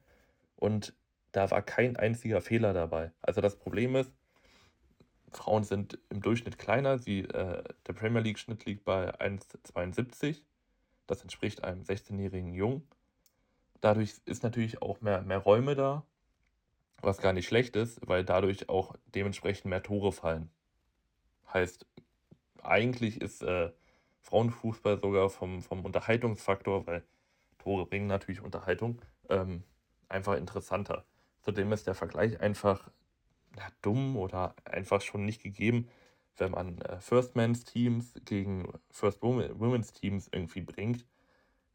[0.57, 0.95] Und
[1.33, 3.13] da war kein einziger Fehler dabei.
[3.21, 4.11] Also das Problem ist,
[5.33, 6.99] Frauen sind im Durchschnitt kleiner.
[6.99, 10.43] Sie, äh, der Premier League-Schnitt liegt bei 1,72.
[11.07, 12.89] Das entspricht einem 16-jährigen Jungen.
[13.81, 16.07] Dadurch ist natürlich auch mehr, mehr Räume da,
[17.03, 20.51] was gar nicht schlecht ist, weil dadurch auch dementsprechend mehr Tore fallen.
[21.53, 21.87] Heißt,
[22.63, 23.71] eigentlich ist äh,
[24.21, 27.05] Frauenfußball sogar vom, vom Unterhaltungsfaktor, weil
[27.59, 29.63] Tore bringen natürlich Unterhaltung, ähm,
[30.09, 31.05] einfach interessanter.
[31.41, 32.91] Zudem ist der Vergleich einfach
[33.57, 35.89] ja, dumm oder einfach schon nicht gegeben,
[36.37, 41.07] wenn man äh, First Men's Teams gegen First Women's Teams irgendwie bringt.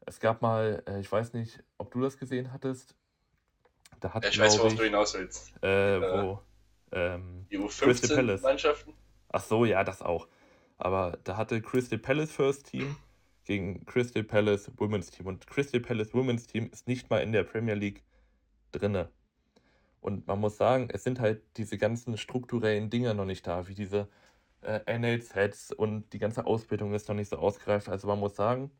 [0.00, 2.96] Es gab mal, äh, ich weiß nicht, ob du das gesehen hattest.
[4.00, 5.52] Da hat, ich weiß, worauf du hinaus willst.
[5.62, 6.40] Äh, wo,
[6.92, 8.94] ähm, die U15-Mannschaften?
[9.28, 10.28] Ach so, ja, das auch.
[10.78, 12.96] Aber da hatte Crystal Palace First Team
[13.44, 15.26] gegen Crystal Palace Women's Team.
[15.26, 18.02] Und Crystal Palace Women's Team ist nicht mal in der Premier League
[18.72, 19.10] drinne.
[20.00, 23.74] Und man muss sagen, es sind halt diese ganzen strukturellen Dinge noch nicht da, wie
[23.74, 24.08] diese
[24.62, 27.88] äh, NLZs und die ganze Ausbildung ist noch nicht so ausgereift.
[27.88, 28.70] Also man muss sagen,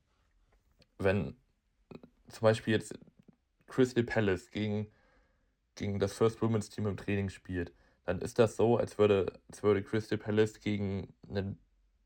[0.98, 1.36] wenn
[2.28, 2.98] zum Beispiel jetzt
[3.66, 4.86] Crystal Palace gegen,
[5.74, 7.72] gegen das First Women's Team im Training spielt,
[8.04, 11.58] dann ist das so, als würde, als würde Crystal Palace gegen einen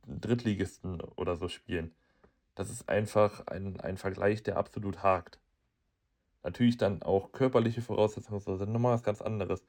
[0.07, 1.95] Drittligisten oder so spielen.
[2.55, 5.41] Das ist einfach ein, ein Vergleich, der absolut hakt.
[6.43, 9.65] Natürlich dann auch körperliche Voraussetzungen so sind nochmal was ganz anderes.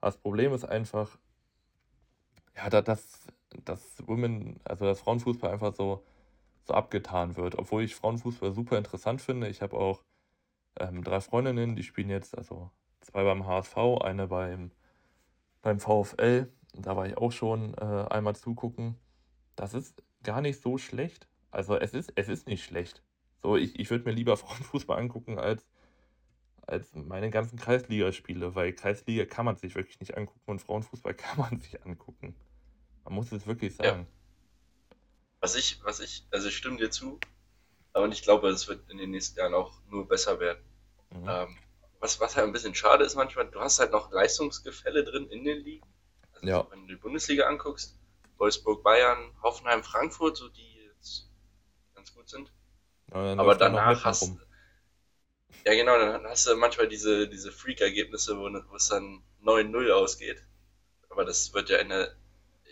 [0.00, 1.18] Aber das Problem ist einfach,
[2.56, 3.26] ja, dass,
[3.64, 6.04] dass Women, also dass Frauenfußball einfach so,
[6.64, 7.56] so abgetan wird.
[7.58, 9.48] Obwohl ich Frauenfußball super interessant finde.
[9.48, 10.04] Ich habe auch
[10.78, 12.70] ähm, drei Freundinnen, die spielen jetzt, also
[13.00, 14.70] zwei beim HSV, eine beim,
[15.62, 16.52] beim VfL.
[16.74, 18.96] Da war ich auch schon äh, einmal zugucken.
[19.56, 21.28] Das ist gar nicht so schlecht.
[21.50, 23.02] Also es ist, es ist nicht schlecht.
[23.42, 25.66] So, ich, ich würde mir lieber Frauenfußball angucken als,
[26.66, 31.38] als meine ganzen Kreisligaspiele, weil Kreisliga kann man sich wirklich nicht angucken und Frauenfußball kann
[31.38, 32.34] man sich angucken.
[33.04, 34.02] Man muss es wirklich sagen.
[34.02, 34.96] Ja.
[35.40, 37.18] Was ich, was ich, also ich stimme dir zu,
[37.94, 40.62] aber ich glaube, es wird in den nächsten Jahren auch nur besser werden.
[41.10, 41.28] Mhm.
[41.28, 41.56] Ähm,
[42.00, 45.44] was, was halt ein bisschen schade ist manchmal, du hast halt noch Leistungsgefälle drin in
[45.44, 45.86] den Ligen.
[46.32, 46.66] Also ja.
[46.70, 47.96] wenn du die Bundesliga anguckst,
[48.38, 51.28] Wolfsburg, Bayern, Hoffenheim, Frankfurt, so die jetzt
[51.94, 52.50] ganz gut sind.
[53.12, 54.40] Ja, Aber danach hast du.
[55.66, 60.42] Ja, genau, dann hast du manchmal diese, diese Freak-Ergebnisse, wo, wo es dann 9-0 ausgeht.
[61.10, 62.14] Aber das wird ja in der.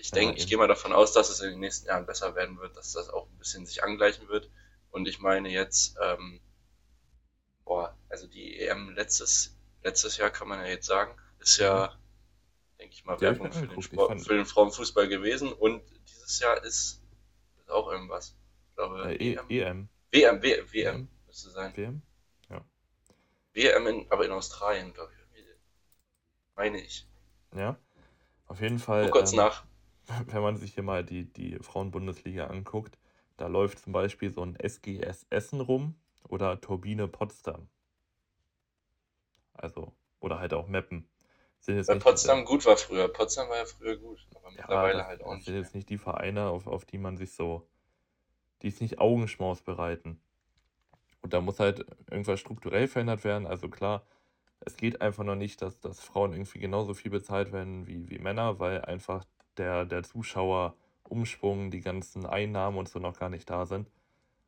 [0.00, 2.34] Ich denke, ja, ich gehe mal davon aus, dass es in den nächsten Jahren besser
[2.34, 4.48] werden wird, dass das auch ein bisschen sich angleichen wird.
[4.90, 6.40] Und ich meine jetzt, ähm,
[7.64, 12.08] boah, also die EM letztes, letztes Jahr kann man ja jetzt sagen, ist ja mhm
[12.78, 15.52] denke ich mal, Werbung für den, Sport, für den Frauenfußball gewesen.
[15.52, 17.02] Und dieses Jahr ist,
[17.58, 18.36] ist auch irgendwas.
[18.68, 19.46] Ich glaube, äh, EM.
[19.48, 19.88] EM.
[20.10, 21.76] WM, WM, WM müsste sein.
[21.76, 22.02] WM?
[22.48, 22.64] Ja.
[23.52, 25.18] WM, in, aber in Australien, glaube ich.
[26.56, 27.06] Meine ich.
[27.54, 27.78] Ja,
[28.46, 29.04] auf jeden Fall.
[29.04, 29.64] Guck kurz ähm, nach.
[30.26, 32.98] Wenn man sich hier mal die, die Frauenbundesliga anguckt,
[33.36, 35.94] da läuft zum Beispiel so ein SGS Essen rum
[36.28, 37.68] oder Turbine Potsdam.
[39.58, 41.08] Also, oder halt auch Meppen.
[41.66, 43.08] Weil Potsdam gut war früher.
[43.08, 45.40] Potsdam war ja früher gut, aber mittlerweile das, halt auch nicht.
[45.40, 47.68] Das sind jetzt nicht die Vereine, auf, auf die man sich so,
[48.62, 50.20] die es nicht Augenschmaus bereiten.
[51.20, 53.46] Und da muss halt irgendwas strukturell verändert werden.
[53.46, 54.06] Also klar,
[54.60, 58.18] es geht einfach noch nicht, dass, dass Frauen irgendwie genauso viel bezahlt werden wie, wie
[58.18, 59.24] Männer, weil einfach
[59.56, 63.90] der, der Zuschauerumschwung, die ganzen Einnahmen und so noch gar nicht da sind.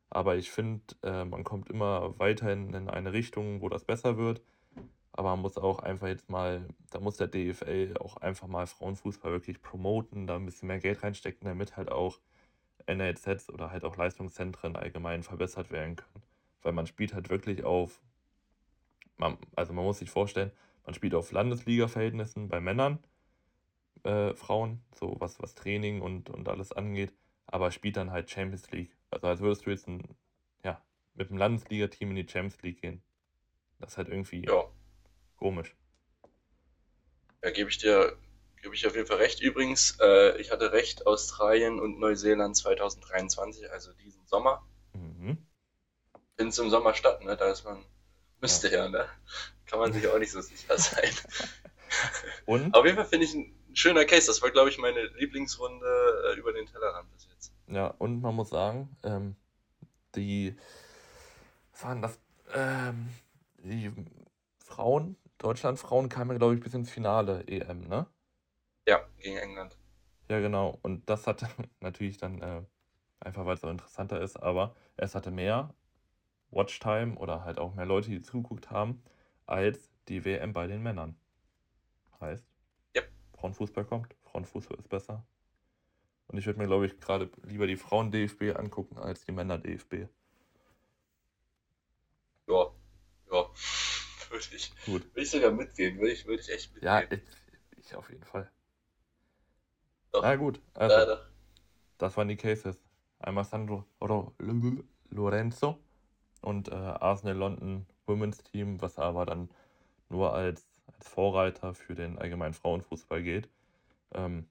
[0.09, 4.41] Aber ich finde, äh, man kommt immer weiterhin in eine Richtung, wo das besser wird.
[5.13, 9.31] Aber man muss auch einfach jetzt mal, da muss der DFL auch einfach mal Frauenfußball
[9.31, 12.19] wirklich promoten, da ein bisschen mehr Geld reinstecken, damit halt auch
[12.87, 16.23] NLZs oder halt auch Leistungszentren allgemein verbessert werden können.
[16.61, 18.01] Weil man spielt halt wirklich auf,
[19.17, 20.51] man, also man muss sich vorstellen,
[20.85, 22.99] man spielt auf Landesliga-Verhältnissen bei Männern
[24.03, 27.13] äh, Frauen, so was, was Training und, und alles angeht,
[27.47, 28.95] aber spielt dann halt Champions League.
[29.11, 30.03] Also als würdest du jetzt ein,
[30.63, 30.81] ja,
[31.13, 33.01] mit einem Landesliga-Team in die Champions League gehen.
[33.79, 34.63] Das ist halt irgendwie Ja,
[35.41, 35.75] komisch.
[37.41, 38.15] da gebe ich dir,
[38.61, 39.41] gebe ich auf jeden Fall recht.
[39.41, 44.63] Übrigens, äh, ich hatte recht, Australien und Neuseeland 2023, also diesen Sommer.
[44.93, 45.39] Mhm.
[46.37, 47.35] Findet im Sommer statt, ne?
[47.35, 47.83] Da ist man,
[48.39, 49.07] müsste ja, ne?
[49.65, 51.09] Kann man sich auch nicht so sicher sein.
[52.45, 54.27] Und, Auf jeden Fall finde ich ein schöner Case.
[54.27, 57.51] Das war, glaube ich, meine Lieblingsrunde äh, über den Tellerrand bis jetzt.
[57.67, 59.35] ja, und man muss sagen, ähm,
[60.15, 60.55] die,
[61.73, 62.19] was waren das?
[62.53, 63.09] Ähm,
[63.57, 63.91] die
[64.57, 68.07] Frauen, Deutschland-Frauen kamen, glaube ich, bis ins Finale EM, ne?
[68.87, 69.77] Ja, gegen England.
[70.29, 70.79] Ja, genau.
[70.81, 71.47] Und das hatte
[71.79, 72.63] natürlich dann, äh,
[73.19, 75.73] einfach weil es so interessanter ist, aber es hatte mehr
[76.51, 79.03] Watchtime oder halt auch mehr Leute, die zugeguckt haben,
[79.47, 81.17] als die WM bei den Männern.
[82.21, 82.45] Heißt,
[82.95, 83.01] Ja.
[83.33, 85.25] Frauenfußball kommt, Frauenfußball ist besser.
[86.27, 90.07] Und ich würde mir, glaube ich, gerade lieber die Frauen-DFB angucken als die Männer-DFB.
[92.47, 92.71] Ja,
[93.31, 93.49] ja.
[94.47, 95.03] Würde ich, Gut.
[95.05, 95.97] würde ich sogar mitgehen.
[95.97, 96.87] Würde ich, würde ich echt mitgehen.
[96.87, 97.21] Ja, ich,
[97.77, 98.49] ich auf jeden Fall.
[100.11, 100.21] Doch.
[100.23, 101.29] Na gut, also, Leider.
[101.97, 102.77] das waren die Cases.
[103.19, 105.79] Einmal Sandro Ro- L- Lorenzo
[106.41, 109.49] und äh, Arsenal London Women's Team, was aber dann
[110.09, 113.49] nur als, als Vorreiter für den allgemeinen Frauenfußball geht.
[114.13, 114.47] Ähm,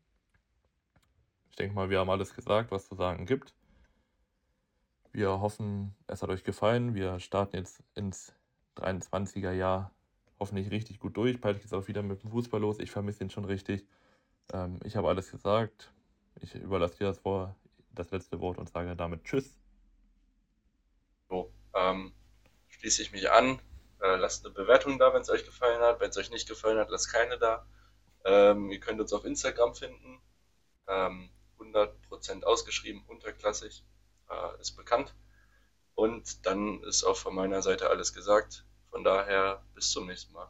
[1.51, 3.53] ich denke mal, wir haben alles gesagt, was zu sagen gibt.
[5.13, 6.95] Wir hoffen, es hat euch gefallen.
[6.95, 8.33] Wir starten jetzt ins
[8.83, 9.93] 23er Jahr
[10.39, 11.41] hoffentlich richtig gut durch.
[11.41, 12.79] Bald geht es auch wieder mit dem Fußball los.
[12.79, 13.87] Ich vermisse ihn schon richtig.
[14.53, 15.93] Ähm, ich habe alles gesagt.
[16.41, 17.55] Ich überlasse dir das, Wort,
[17.93, 19.57] das letzte Wort und sage damit Tschüss.
[21.29, 22.13] So, ähm,
[22.69, 23.61] schließe ich mich an.
[24.01, 26.01] Äh, lasst eine Bewertung da, wenn es euch gefallen hat.
[26.01, 27.67] Wenn es euch nicht gefallen hat, lasst keine da.
[28.25, 30.21] Ähm, ihr könnt uns auf Instagram finden.
[30.87, 33.85] Ähm, 100% ausgeschrieben, unterklassig,
[34.29, 35.15] äh, ist bekannt.
[35.95, 38.65] Und dann ist auch von meiner Seite alles gesagt.
[38.91, 40.49] Von daher bis zum nächsten Mal.